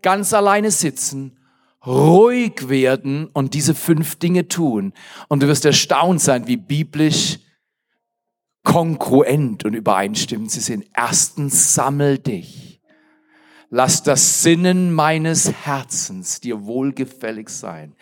ganz 0.00 0.32
alleine 0.32 0.70
sitzen, 0.70 1.38
ruhig 1.84 2.70
werden 2.70 3.26
und 3.34 3.52
diese 3.52 3.74
fünf 3.74 4.16
Dinge 4.16 4.48
tun. 4.48 4.94
Und 5.28 5.42
du 5.42 5.48
wirst 5.48 5.66
erstaunt 5.66 6.22
sein, 6.22 6.46
wie 6.46 6.56
biblisch 6.56 7.40
kongruent 8.70 9.64
und 9.64 9.74
übereinstimmend 9.74 10.52
sie 10.52 10.60
sind. 10.60 10.86
Erstens, 10.94 11.74
sammel 11.74 12.18
dich. 12.18 12.80
Lass 13.68 14.04
das 14.04 14.44
Sinnen 14.44 14.92
meines 14.92 15.52
Herzens 15.64 16.40
dir 16.40 16.66
wohlgefällig 16.66 17.48
sein. 17.48 17.96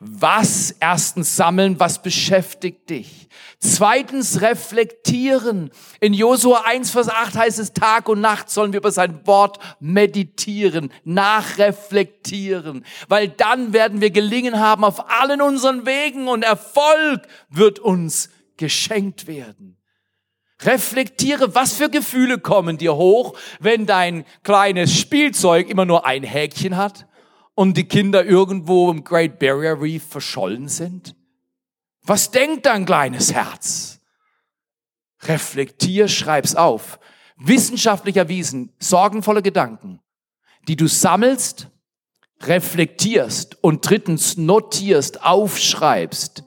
Was 0.00 0.74
erstens 0.80 1.36
sammeln, 1.36 1.78
was 1.78 2.00
beschäftigt 2.00 2.88
dich? 2.88 3.28
Zweitens 3.58 4.40
reflektieren. 4.40 5.70
In 6.00 6.14
Josua 6.14 6.62
1, 6.66 6.90
Vers 6.90 7.10
8 7.10 7.36
heißt 7.36 7.58
es, 7.58 7.74
Tag 7.74 8.08
und 8.08 8.22
Nacht 8.22 8.48
sollen 8.48 8.72
wir 8.72 8.80
über 8.80 8.92
sein 8.92 9.26
Wort 9.26 9.58
meditieren, 9.78 10.90
nachreflektieren, 11.04 12.86
weil 13.08 13.28
dann 13.28 13.74
werden 13.74 14.00
wir 14.00 14.10
gelingen 14.10 14.58
haben 14.58 14.84
auf 14.84 15.10
allen 15.10 15.42
unseren 15.42 15.84
Wegen 15.84 16.28
und 16.28 16.44
Erfolg 16.44 17.26
wird 17.50 17.78
uns 17.78 18.30
geschenkt 18.56 19.26
werden. 19.26 19.76
Reflektiere, 20.60 21.54
was 21.54 21.74
für 21.74 21.90
Gefühle 21.90 22.38
kommen 22.38 22.78
dir 22.78 22.94
hoch, 22.94 23.36
wenn 23.60 23.86
dein 23.86 24.24
kleines 24.42 24.96
Spielzeug 24.96 25.68
immer 25.68 25.84
nur 25.84 26.06
ein 26.06 26.22
Häkchen 26.22 26.76
hat 26.76 27.06
und 27.54 27.76
die 27.76 27.84
Kinder 27.84 28.24
irgendwo 28.24 28.90
im 28.90 29.04
Great 29.04 29.38
Barrier 29.38 29.80
Reef 29.80 30.06
verschollen 30.06 30.68
sind? 30.68 31.16
Was 32.02 32.30
denkt 32.30 32.66
dein 32.66 32.84
kleines 32.84 33.32
Herz? 33.32 34.00
Reflektier, 35.22 36.08
schreib's 36.08 36.54
auf. 36.54 36.98
Wissenschaftlich 37.36 38.16
erwiesen, 38.16 38.72
sorgenvolle 38.78 39.42
Gedanken, 39.42 40.00
die 40.68 40.76
du 40.76 40.86
sammelst, 40.86 41.68
reflektierst 42.42 43.62
und 43.62 43.88
drittens 43.88 44.36
notierst, 44.36 45.22
aufschreibst, 45.24 46.44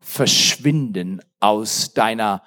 verschwinden 0.00 1.20
aus 1.40 1.92
deiner 1.92 2.42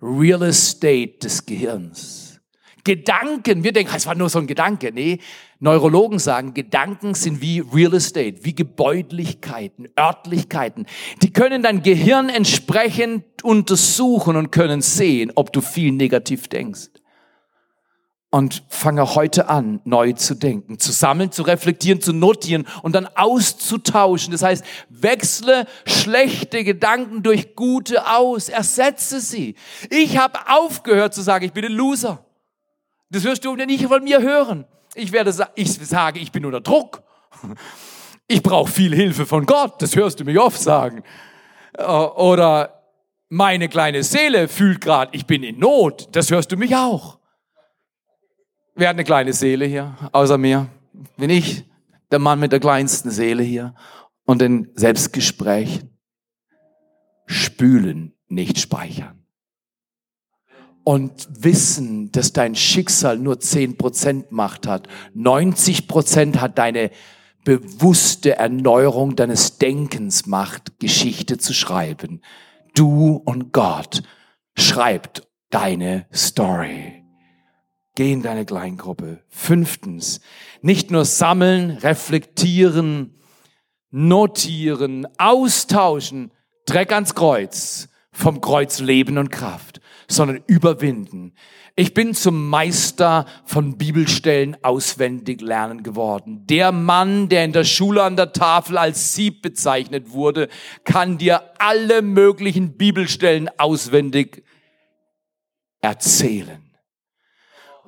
Real 0.00 0.42
Estate 0.42 1.18
des 1.22 1.44
Gehirns. 1.44 2.40
Gedanken, 2.84 3.64
wir 3.64 3.72
denken, 3.72 3.92
es 3.94 4.06
war 4.06 4.14
nur 4.14 4.30
so 4.30 4.38
ein 4.38 4.46
Gedanke. 4.46 4.92
Nee, 4.92 5.18
Neurologen 5.58 6.18
sagen, 6.18 6.54
Gedanken 6.54 7.14
sind 7.14 7.42
wie 7.42 7.60
Real 7.60 7.94
Estate, 7.94 8.44
wie 8.44 8.54
Gebäudlichkeiten, 8.54 9.88
Örtlichkeiten. 9.98 10.86
Die 11.22 11.32
können 11.32 11.62
dein 11.62 11.82
Gehirn 11.82 12.28
entsprechend 12.28 13.24
untersuchen 13.42 14.36
und 14.36 14.52
können 14.52 14.80
sehen, 14.80 15.32
ob 15.34 15.52
du 15.52 15.60
viel 15.60 15.92
negativ 15.92 16.48
denkst 16.48 16.88
und 18.30 18.62
fange 18.68 19.14
heute 19.14 19.48
an, 19.48 19.80
neu 19.84 20.12
zu 20.12 20.34
denken, 20.34 20.78
zu 20.78 20.92
sammeln, 20.92 21.32
zu 21.32 21.42
reflektieren, 21.42 22.00
zu 22.00 22.12
notieren 22.12 22.66
und 22.82 22.94
dann 22.94 23.06
auszutauschen. 23.14 24.32
Das 24.32 24.42
heißt, 24.42 24.64
wechsle 24.90 25.66
schlechte 25.86 26.62
Gedanken 26.62 27.22
durch 27.22 27.56
gute 27.56 28.06
aus, 28.06 28.50
ersetze 28.50 29.20
sie. 29.20 29.54
Ich 29.88 30.18
habe 30.18 30.38
aufgehört 30.48 31.14
zu 31.14 31.22
sagen, 31.22 31.44
ich 31.46 31.52
bin 31.52 31.64
ein 31.64 31.72
Loser. 31.72 32.24
Das 33.10 33.24
wirst 33.24 33.44
du 33.44 33.54
nicht 33.54 33.86
von 33.86 34.04
mir 34.04 34.20
hören. 34.20 34.66
Ich 34.94 35.12
werde 35.12 35.32
ich 35.54 35.72
sage, 35.72 36.20
ich 36.20 36.32
bin 36.32 36.44
unter 36.44 36.60
Druck. 36.60 37.02
Ich 38.30 38.42
brauche 38.42 38.70
viel 38.70 38.94
Hilfe 38.94 39.24
von 39.24 39.46
Gott. 39.46 39.80
Das 39.80 39.96
hörst 39.96 40.20
du 40.20 40.24
mich 40.24 40.38
oft 40.38 40.60
sagen. 40.60 41.02
Äh, 41.72 41.82
oder 41.82 42.82
meine 43.30 43.70
kleine 43.70 44.02
Seele 44.02 44.48
fühlt 44.48 44.82
gerade, 44.82 45.12
ich 45.14 45.24
bin 45.24 45.42
in 45.42 45.58
Not. 45.58 46.10
Das 46.12 46.30
hörst 46.30 46.52
du 46.52 46.58
mich 46.58 46.76
auch. 46.76 47.17
Wer 48.78 48.90
hat 48.90 48.94
eine 48.94 49.02
kleine 49.02 49.32
Seele 49.32 49.64
hier, 49.64 49.96
außer 50.12 50.38
mir? 50.38 50.68
Bin 51.16 51.30
ich 51.30 51.64
der 52.12 52.20
Mann 52.20 52.38
mit 52.38 52.52
der 52.52 52.60
kleinsten 52.60 53.10
Seele 53.10 53.42
hier? 53.42 53.74
Und 54.24 54.40
in 54.40 54.70
Selbstgesprächen 54.76 55.98
spülen, 57.26 58.14
nicht 58.28 58.60
speichern. 58.60 59.24
Und 60.84 61.26
wissen, 61.42 62.12
dass 62.12 62.32
dein 62.32 62.54
Schicksal 62.54 63.18
nur 63.18 63.40
zehn 63.40 63.76
Prozent 63.76 64.30
Macht 64.30 64.68
hat. 64.68 64.86
90 65.12 65.88
Prozent 65.88 66.40
hat 66.40 66.56
deine 66.56 66.92
bewusste 67.44 68.36
Erneuerung 68.36 69.16
deines 69.16 69.58
Denkens 69.58 70.26
Macht, 70.26 70.78
Geschichte 70.78 71.36
zu 71.36 71.52
schreiben. 71.52 72.22
Du 72.76 73.16
und 73.24 73.52
Gott 73.52 74.04
schreibt 74.56 75.26
deine 75.50 76.06
Story. 76.14 77.07
Geh 77.98 78.12
in 78.12 78.22
deine 78.22 78.44
Kleingruppe. 78.44 79.24
Fünftens, 79.26 80.20
nicht 80.62 80.92
nur 80.92 81.04
sammeln, 81.04 81.72
reflektieren, 81.72 83.18
notieren, 83.90 85.08
austauschen, 85.18 86.30
Dreck 86.64 86.92
ans 86.92 87.16
Kreuz, 87.16 87.88
vom 88.12 88.40
Kreuz 88.40 88.78
Leben 88.78 89.18
und 89.18 89.32
Kraft, 89.32 89.80
sondern 90.06 90.44
überwinden. 90.46 91.34
Ich 91.74 91.92
bin 91.92 92.14
zum 92.14 92.48
Meister 92.48 93.26
von 93.44 93.76
Bibelstellen 93.78 94.56
auswendig 94.62 95.40
lernen 95.40 95.82
geworden. 95.82 96.46
Der 96.46 96.70
Mann, 96.70 97.28
der 97.28 97.44
in 97.44 97.52
der 97.52 97.64
Schule 97.64 98.04
an 98.04 98.14
der 98.14 98.32
Tafel 98.32 98.78
als 98.78 99.16
Sieb 99.16 99.42
bezeichnet 99.42 100.12
wurde, 100.12 100.46
kann 100.84 101.18
dir 101.18 101.42
alle 101.58 102.02
möglichen 102.02 102.76
Bibelstellen 102.76 103.50
auswendig 103.58 104.44
erzählen. 105.80 106.67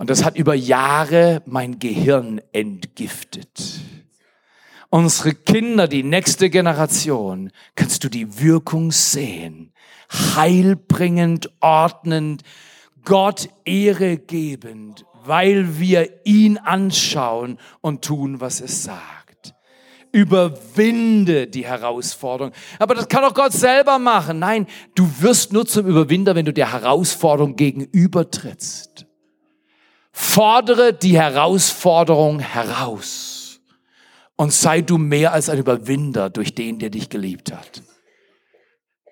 Und 0.00 0.08
das 0.08 0.24
hat 0.24 0.34
über 0.34 0.54
Jahre 0.54 1.42
mein 1.44 1.78
Gehirn 1.78 2.40
entgiftet. 2.52 3.82
Unsere 4.88 5.34
Kinder, 5.34 5.88
die 5.88 6.02
nächste 6.02 6.48
Generation, 6.48 7.50
kannst 7.74 8.02
du 8.02 8.08
die 8.08 8.40
Wirkung 8.40 8.92
sehen. 8.92 9.74
Heilbringend, 10.10 11.50
ordnend, 11.60 12.44
Gott 13.04 13.50
Ehre 13.66 14.16
gebend, 14.16 15.04
weil 15.22 15.78
wir 15.78 16.08
ihn 16.24 16.56
anschauen 16.56 17.58
und 17.82 18.02
tun, 18.02 18.40
was 18.40 18.62
es 18.62 18.82
sagt. 18.82 19.52
Überwinde 20.12 21.46
die 21.46 21.66
Herausforderung. 21.66 22.54
Aber 22.78 22.94
das 22.94 23.06
kann 23.06 23.20
doch 23.20 23.34
Gott 23.34 23.52
selber 23.52 23.98
machen. 23.98 24.38
Nein, 24.38 24.66
du 24.94 25.06
wirst 25.18 25.52
nur 25.52 25.66
zum 25.66 25.86
Überwinder, 25.86 26.34
wenn 26.34 26.46
du 26.46 26.54
der 26.54 26.72
Herausforderung 26.72 27.54
gegenübertrittst. 27.54 29.09
Fordere 30.12 30.92
die 30.92 31.18
Herausforderung 31.18 32.40
heraus 32.40 33.60
und 34.36 34.52
sei 34.52 34.80
du 34.80 34.98
mehr 34.98 35.32
als 35.32 35.48
ein 35.48 35.58
Überwinder 35.58 36.30
durch 36.30 36.54
den, 36.54 36.78
der 36.78 36.90
dich 36.90 37.08
geliebt 37.08 37.52
hat. 37.52 37.82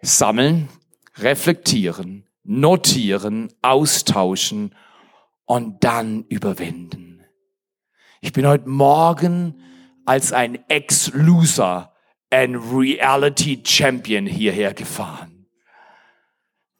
Sammeln, 0.02 0.68
reflektieren, 1.16 2.26
notieren, 2.44 3.52
austauschen 3.62 4.74
und 5.44 5.84
dann 5.84 6.24
überwinden. 6.24 7.24
Ich 8.20 8.32
bin 8.32 8.46
heute 8.46 8.68
Morgen 8.68 9.60
als 10.04 10.32
ein 10.32 10.58
Ex-Loser, 10.68 11.94
ein 12.30 12.56
Reality 12.56 13.62
Champion 13.64 14.26
hierher 14.26 14.74
gefahren. 14.74 15.46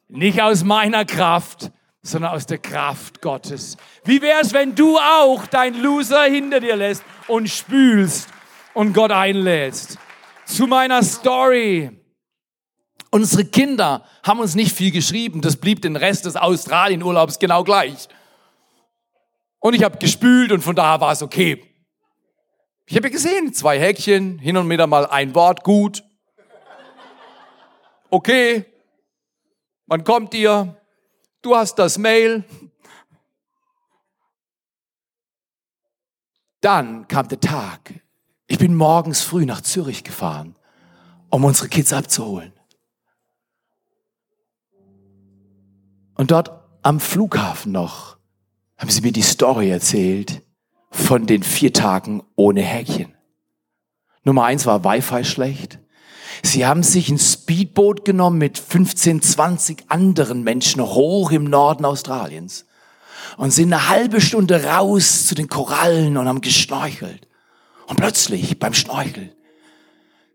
Nicht 0.07 0.41
aus 0.41 0.63
meiner 0.63 1.05
Kraft, 1.05 1.71
sondern 2.11 2.31
aus 2.31 2.45
der 2.45 2.57
Kraft 2.57 3.21
Gottes. 3.21 3.77
Wie 4.03 4.21
wär's, 4.21 4.53
wenn 4.53 4.75
du 4.75 4.97
auch 4.97 5.45
dein 5.47 5.75
Loser 5.75 6.23
hinter 6.23 6.59
dir 6.59 6.75
lässt 6.75 7.03
und 7.27 7.49
spülst 7.49 8.29
und 8.73 8.93
Gott 8.93 9.11
einlädst? 9.11 9.97
Zu 10.45 10.67
meiner 10.67 11.03
Story. 11.03 11.91
Unsere 13.11 13.45
Kinder 13.45 14.05
haben 14.23 14.39
uns 14.39 14.55
nicht 14.55 14.75
viel 14.75 14.91
geschrieben. 14.91 15.41
Das 15.41 15.57
blieb 15.57 15.81
den 15.81 15.95
Rest 15.95 16.25
des 16.25 16.35
Australienurlaubs 16.35 17.39
genau 17.39 17.63
gleich. 17.63 18.07
Und 19.59 19.73
ich 19.73 19.83
habe 19.83 19.97
gespült 19.97 20.51
und 20.51 20.61
von 20.61 20.75
daher 20.75 21.01
war 21.01 21.11
es 21.11 21.21
okay. 21.21 21.63
Ich 22.85 22.95
habe 22.95 23.11
gesehen, 23.11 23.53
zwei 23.53 23.79
Häkchen, 23.79 24.39
hin 24.39 24.57
und 24.57 24.69
wieder 24.69 24.87
mal 24.87 25.05
ein 25.05 25.35
Wort, 25.35 25.63
gut. 25.63 26.03
Okay, 28.09 28.65
wann 29.85 30.03
kommt 30.03 30.33
ihr? 30.33 30.78
Du 31.41 31.55
hast 31.55 31.75
das 31.75 31.97
Mail. 31.97 32.43
Dann 36.61 37.07
kam 37.07 37.27
der 37.29 37.39
Tag. 37.39 37.93
Ich 38.47 38.57
bin 38.57 38.75
morgens 38.75 39.21
früh 39.21 39.45
nach 39.45 39.61
Zürich 39.61 40.03
gefahren, 40.03 40.55
um 41.29 41.45
unsere 41.45 41.69
Kids 41.69 41.93
abzuholen. 41.93 42.51
Und 46.15 46.31
dort 46.31 46.51
am 46.81 46.99
Flughafen 46.99 47.71
noch 47.71 48.17
haben 48.77 48.89
sie 48.89 49.01
mir 49.01 49.13
die 49.13 49.21
Story 49.21 49.69
erzählt 49.69 50.41
von 50.91 51.25
den 51.25 51.43
vier 51.43 51.71
Tagen 51.71 52.23
ohne 52.35 52.61
Häkchen. 52.61 53.15
Nummer 54.23 54.43
eins 54.43 54.65
war 54.65 54.83
Wi-Fi 54.83 55.23
schlecht. 55.23 55.79
Sie 56.43 56.65
haben 56.65 56.83
sich 56.83 57.09
ein 57.09 57.19
Speedboot 57.19 58.05
genommen 58.05 58.37
mit 58.37 58.57
15, 58.57 59.21
20 59.21 59.85
anderen 59.89 60.43
Menschen 60.43 60.81
hoch 60.81 61.31
im 61.31 61.43
Norden 61.43 61.85
Australiens 61.85 62.65
und 63.37 63.51
sind 63.51 63.73
eine 63.73 63.89
halbe 63.89 64.21
Stunde 64.21 64.63
raus 64.63 65.27
zu 65.27 65.35
den 65.35 65.47
Korallen 65.47 66.17
und 66.17 66.27
haben 66.27 66.41
geschnorchelt. 66.41 67.27
Und 67.87 67.97
plötzlich 67.97 68.59
beim 68.59 68.73
Schnorcheln 68.73 69.31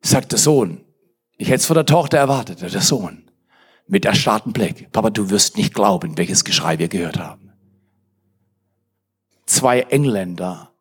sagt 0.02 0.32
der 0.32 0.38
Sohn, 0.38 0.84
ich 1.36 1.48
hätte 1.48 1.60
es 1.60 1.66
von 1.66 1.74
der 1.74 1.86
Tochter 1.86 2.18
erwartet, 2.18 2.60
der 2.60 2.80
Sohn, 2.80 3.30
mit 3.86 4.04
erstarrtem 4.04 4.52
Blick, 4.52 4.90
Papa, 4.92 5.10
du 5.10 5.30
wirst 5.30 5.56
nicht 5.56 5.74
glauben, 5.74 6.16
welches 6.16 6.44
Geschrei 6.44 6.78
wir 6.78 6.88
gehört 6.88 7.18
haben. 7.18 7.52
Zwei 9.46 9.80
Engländer, 9.80 10.73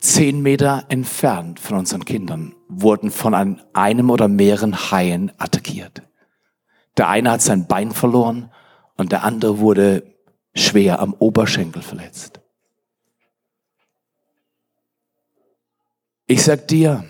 zehn 0.00 0.42
Meter 0.42 0.84
entfernt 0.88 1.60
von 1.60 1.78
unseren 1.78 2.04
Kindern, 2.04 2.54
wurden 2.68 3.10
von 3.10 3.34
einem 3.72 4.10
oder 4.10 4.28
mehreren 4.28 4.90
Haien 4.90 5.32
attackiert. 5.38 6.02
Der 6.96 7.08
eine 7.08 7.30
hat 7.30 7.42
sein 7.42 7.66
Bein 7.66 7.92
verloren 7.92 8.50
und 8.96 9.12
der 9.12 9.24
andere 9.24 9.58
wurde 9.58 10.14
schwer 10.54 11.00
am 11.00 11.14
Oberschenkel 11.14 11.82
verletzt. 11.82 12.40
Ich 16.26 16.42
sag 16.42 16.68
dir, 16.68 17.04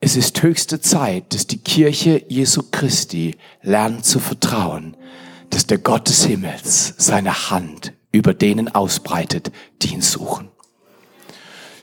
es 0.00 0.16
ist 0.16 0.42
höchste 0.42 0.80
Zeit, 0.80 1.34
dass 1.34 1.46
die 1.46 1.58
Kirche 1.58 2.24
Jesu 2.28 2.62
Christi 2.70 3.36
lernt 3.62 4.04
zu 4.04 4.20
vertrauen, 4.20 4.96
dass 5.50 5.66
der 5.66 5.78
Gott 5.78 6.08
des 6.08 6.24
Himmels 6.24 6.94
seine 6.98 7.50
Hand 7.50 7.92
über 8.12 8.32
denen 8.32 8.68
ausbreitet, 8.68 9.50
die 9.82 9.92
ihn 9.94 10.02
suchen. 10.02 10.50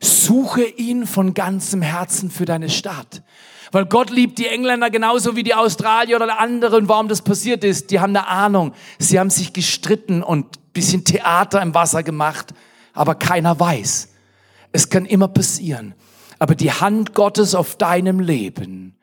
Suche 0.05 0.63
ihn 0.63 1.07
von 1.07 1.33
ganzem 1.33 1.81
Herzen 1.81 2.29
für 2.29 2.45
deine 2.45 2.69
Stadt. 2.69 3.23
Weil 3.71 3.85
Gott 3.85 4.09
liebt 4.09 4.37
die 4.37 4.47
Engländer 4.47 4.89
genauso 4.89 5.35
wie 5.35 5.43
die 5.43 5.55
Australier 5.55 6.15
oder 6.15 6.39
andere. 6.39 6.87
warum 6.87 7.07
das 7.07 7.21
passiert 7.21 7.63
ist, 7.63 7.91
die 7.91 7.99
haben 7.99 8.15
eine 8.15 8.27
Ahnung. 8.27 8.73
Sie 8.99 9.19
haben 9.19 9.29
sich 9.29 9.51
gestritten 9.51 10.23
und 10.23 10.45
bisschen 10.73 11.03
Theater 11.03 11.61
im 11.61 11.73
Wasser 11.73 12.03
gemacht, 12.03 12.53
aber 12.93 13.15
keiner 13.15 13.59
weiß. 13.59 14.09
Es 14.71 14.89
kann 14.89 15.05
immer 15.05 15.27
passieren. 15.27 15.95
Aber 16.37 16.53
die 16.53 16.71
Hand 16.71 17.13
Gottes 17.13 17.55
auf 17.55 17.77
deinem 17.77 18.19
Leben, 18.19 18.95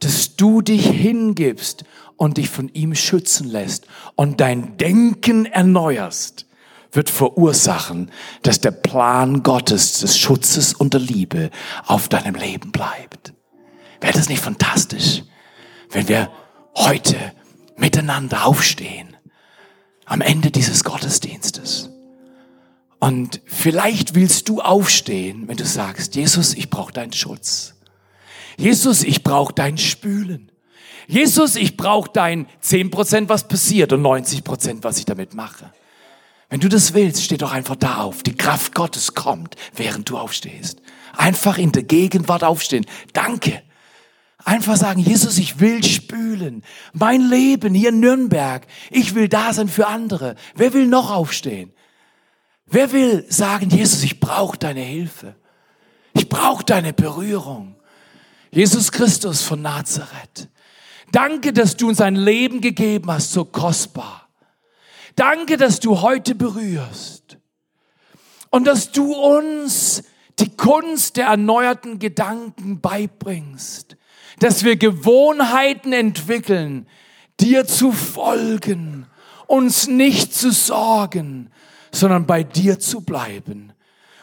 dass 0.00 0.36
du 0.36 0.62
dich 0.62 0.86
hingibst 0.86 1.84
und 2.16 2.36
dich 2.36 2.50
von 2.50 2.68
ihm 2.68 2.94
schützen 2.94 3.48
lässt 3.48 3.86
und 4.16 4.40
dein 4.40 4.76
Denken 4.76 5.46
erneuerst, 5.46 6.46
wird 6.92 7.08
verursachen, 7.08 8.10
dass 8.42 8.60
der 8.60 8.70
Plan 8.70 9.42
Gottes 9.42 10.00
des 10.00 10.18
Schutzes 10.18 10.74
und 10.74 10.92
der 10.92 11.00
Liebe 11.00 11.50
auf 11.86 12.08
deinem 12.08 12.34
Leben 12.34 12.70
bleibt. 12.70 13.32
Wäre 14.00 14.12
das 14.12 14.28
nicht 14.28 14.42
fantastisch, 14.42 15.22
wenn 15.90 16.08
wir 16.08 16.30
heute 16.76 17.16
miteinander 17.76 18.44
aufstehen 18.44 19.16
am 20.04 20.20
Ende 20.20 20.50
dieses 20.50 20.84
Gottesdienstes? 20.84 21.88
Und 23.00 23.40
vielleicht 23.46 24.14
willst 24.14 24.48
du 24.48 24.60
aufstehen, 24.60 25.48
wenn 25.48 25.56
du 25.56 25.66
sagst, 25.66 26.14
Jesus, 26.14 26.54
ich 26.54 26.70
brauche 26.70 26.92
deinen 26.92 27.12
Schutz. 27.12 27.74
Jesus, 28.56 29.02
ich 29.02 29.24
brauche 29.24 29.52
dein 29.52 29.78
Spülen. 29.78 30.52
Jesus, 31.08 31.56
ich 31.56 31.76
brauche 31.76 32.10
dein 32.12 32.46
10%, 32.62 33.28
was 33.28 33.48
passiert 33.48 33.92
und 33.92 34.02
90%, 34.02 34.78
was 34.82 34.98
ich 34.98 35.04
damit 35.04 35.34
mache. 35.34 35.72
Wenn 36.52 36.60
du 36.60 36.68
das 36.68 36.92
willst, 36.92 37.24
steh 37.24 37.38
doch 37.38 37.50
einfach 37.50 37.76
da 37.76 38.02
auf. 38.02 38.22
Die 38.22 38.36
Kraft 38.36 38.74
Gottes 38.74 39.14
kommt, 39.14 39.56
während 39.74 40.10
du 40.10 40.18
aufstehst. 40.18 40.82
Einfach 41.16 41.56
in 41.56 41.72
der 41.72 41.82
Gegenwart 41.82 42.44
aufstehen. 42.44 42.84
Danke. 43.14 43.62
Einfach 44.44 44.76
sagen, 44.76 45.00
Jesus, 45.00 45.38
ich 45.38 45.60
will 45.60 45.82
spülen. 45.82 46.62
Mein 46.92 47.22
Leben 47.22 47.72
hier 47.72 47.88
in 47.88 48.00
Nürnberg. 48.00 48.66
Ich 48.90 49.14
will 49.14 49.30
da 49.30 49.54
sein 49.54 49.66
für 49.66 49.86
andere. 49.86 50.34
Wer 50.54 50.74
will 50.74 50.88
noch 50.88 51.10
aufstehen? 51.10 51.72
Wer 52.66 52.92
will 52.92 53.24
sagen, 53.30 53.70
Jesus, 53.70 54.02
ich 54.02 54.20
brauche 54.20 54.58
deine 54.58 54.82
Hilfe. 54.82 55.36
Ich 56.12 56.28
brauche 56.28 56.64
deine 56.64 56.92
Berührung. 56.92 57.76
Jesus 58.50 58.92
Christus 58.92 59.40
von 59.40 59.62
Nazareth. 59.62 60.50
Danke, 61.12 61.54
dass 61.54 61.78
du 61.78 61.88
uns 61.88 62.02
ein 62.02 62.16
Leben 62.16 62.60
gegeben 62.60 63.10
hast, 63.10 63.32
so 63.32 63.46
kostbar. 63.46 64.21
Danke, 65.16 65.56
dass 65.56 65.80
du 65.80 66.00
heute 66.00 66.34
berührst 66.34 67.38
und 68.50 68.66
dass 68.66 68.92
du 68.92 69.14
uns 69.14 70.02
die 70.38 70.56
Kunst 70.56 71.16
der 71.16 71.26
erneuerten 71.26 71.98
Gedanken 71.98 72.80
beibringst, 72.80 73.96
dass 74.38 74.64
wir 74.64 74.76
Gewohnheiten 74.76 75.92
entwickeln, 75.92 76.86
dir 77.40 77.66
zu 77.66 77.92
folgen, 77.92 79.06
uns 79.46 79.86
nicht 79.86 80.34
zu 80.34 80.50
sorgen, 80.50 81.50
sondern 81.90 82.26
bei 82.26 82.42
dir 82.42 82.78
zu 82.78 83.02
bleiben. 83.02 83.72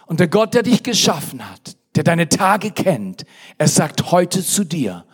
Und 0.07 0.19
der 0.19 0.27
Gott, 0.27 0.55
der 0.55 0.63
dich 0.63 0.81
geschaffen 0.81 1.47
hat, 1.47 1.77
der 1.95 2.03
deine 2.03 2.29
Tage 2.29 2.71
kennt, 2.71 3.25
er 3.57 3.67
sagt 3.67 4.11
heute 4.11 4.43
zu 4.43 4.63
dir, 4.63 5.05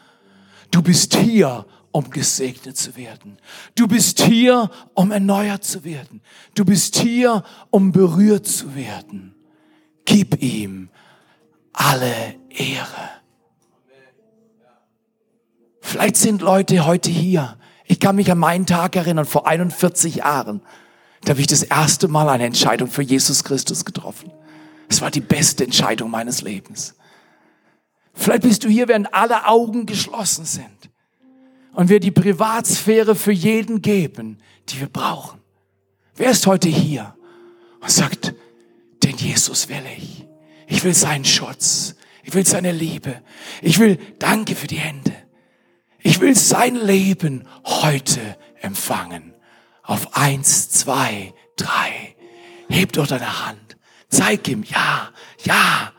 du 0.72 0.82
bist 0.82 1.16
hier, 1.16 1.66
um 1.96 2.10
gesegnet 2.10 2.76
zu 2.76 2.98
werden. 2.98 3.38
Du 3.76 3.88
bist 3.88 4.20
hier, 4.20 4.70
um 4.96 5.12
erneuert 5.12 5.64
zu 5.64 5.86
werden. 5.86 6.20
Du 6.54 6.66
bist 6.66 6.98
hier, 6.98 7.42
um 7.70 7.94
berührt 7.94 8.46
zu 8.46 8.76
werden. 8.76 9.34
Gib 10.04 10.44
ihm 10.44 10.90
alle 11.72 12.36
Ehre. 12.50 13.12
Vielleicht 15.80 16.18
sind 16.18 16.42
Leute 16.42 16.86
heute 16.86 17.10
hier. 17.10 17.58
Ich 17.86 18.02
kann 18.02 18.18
mich 18.18 18.30
an 18.30 18.40
meinen 18.40 18.66
Tag 18.66 18.98
erinnern, 18.98 19.24
vor 19.24 19.48
41 19.48 20.16
Jahren. 20.16 20.60
Da 21.22 21.30
habe 21.30 21.40
ich 21.40 21.48
das 21.48 21.64
erste 21.64 22.10
Mal 22.10 22.28
eine 22.28 22.44
Entscheidung 22.44 22.90
für 22.90 23.04
Jesus 23.04 23.46
Christus 23.46 23.86
getroffen. 23.86 24.34
Es 24.90 25.00
war 25.00 25.12
die 25.12 25.22
beste 25.22 25.64
Entscheidung 25.64 26.12
meines 26.12 26.42
Lebens. 26.42 26.94
Vielleicht 28.14 28.42
bist 28.42 28.66
du 28.66 28.68
hier, 28.68 28.90
während 28.90 29.14
alle 29.14 29.48
Augen 29.48 29.86
geschlossen 29.86 30.44
sind 30.44 30.75
und 31.76 31.90
wir 31.90 32.00
die 32.00 32.12
Privatsphäre 32.12 33.16
für 33.16 33.34
jeden 33.34 33.82
geben, 33.82 34.40
die 34.70 34.80
wir 34.80 34.88
brauchen. 34.88 35.42
Wer 36.16 36.32
ist 36.32 36.48
heute 36.48 36.70
hier 36.70 37.16
und 37.82 37.92
sagt, 37.92 38.34
den 39.04 39.18
Jesus 39.18 39.68
will 39.68 39.84
ich. 39.98 40.26
Ich 40.68 40.84
will 40.84 40.94
seinen 40.94 41.26
Schutz. 41.26 41.96
Ich 42.24 42.34
will 42.34 42.46
seine 42.46 42.72
Liebe. 42.72 43.22
Ich 43.62 43.78
will 43.78 44.00
Danke 44.20 44.56
für 44.56 44.68
die 44.68 44.78
Hände. 44.78 45.14
Ich 46.00 46.22
will 46.22 46.36
sein 46.36 46.76
Leben 46.76 47.46
heute 47.66 48.22
empfangen. 48.62 49.34
Auf 49.84 50.16
eins, 50.16 50.70
zwei, 50.70 51.34
drei. 51.58 52.16
Heb 52.70 52.94
doch 52.94 53.06
deine 53.06 53.46
Hand. 53.46 53.78
Zeig 54.08 54.48
ihm, 54.48 54.64
ja, 54.64 55.10
ja, 55.44 55.92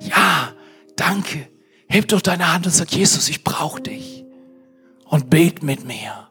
ja, 0.00 0.54
danke. 0.96 1.48
Heb 1.86 2.08
doch 2.08 2.22
deine 2.22 2.52
Hand 2.52 2.66
und 2.66 2.72
sag, 2.72 2.90
Jesus, 2.90 3.28
ich 3.28 3.44
brauche 3.44 3.82
dich 3.82 4.17
und 5.08 5.30
bet 5.30 5.62
mit 5.62 5.84
mir. 5.84 6.30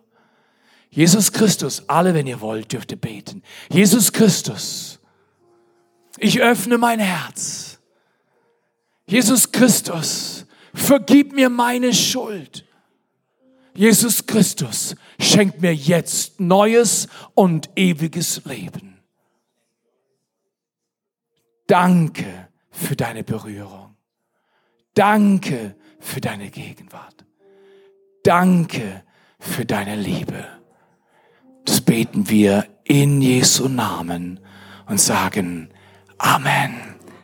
Jesus 0.90 1.32
Christus, 1.32 1.84
alle, 1.88 2.14
wenn 2.14 2.28
ihr 2.28 2.42
wollt, 2.42 2.72
dürft 2.74 2.92
ihr 2.92 2.98
beten. 2.98 3.44
Jesus 3.70 4.12
Christus, 4.14 5.00
ich 6.18 6.42
öffne 6.42 6.78
mein 6.78 7.00
Herz. 7.00 7.80
Jesus 9.06 9.52
Christus, 9.52 10.46
vergib 10.74 11.34
mir 11.34 11.50
meine 11.50 11.94
Schuld. 11.94 12.66
Jesus 13.74 14.26
Christus, 14.26 14.96
schenk 15.20 15.62
mir 15.62 15.74
jetzt 15.76 16.40
neues 16.40 17.08
und 17.36 17.70
ewiges 17.76 18.44
Leben. 18.46 19.00
Danke 21.68 22.48
für 22.72 22.96
deine 22.96 23.24
Berührung. 23.24 23.96
Danke 24.94 25.76
für 26.00 26.22
deine 26.22 26.50
Gegenwart. 26.50 27.27
Danke 28.28 29.04
für 29.40 29.64
deine 29.64 29.96
Liebe. 29.96 30.44
Das 31.64 31.80
beten 31.80 32.30
wir 32.30 32.66
in 32.84 33.22
Jesu 33.22 33.70
Namen 33.70 34.42
und 34.86 35.00
sagen 35.00 35.70
Amen. 36.18 36.97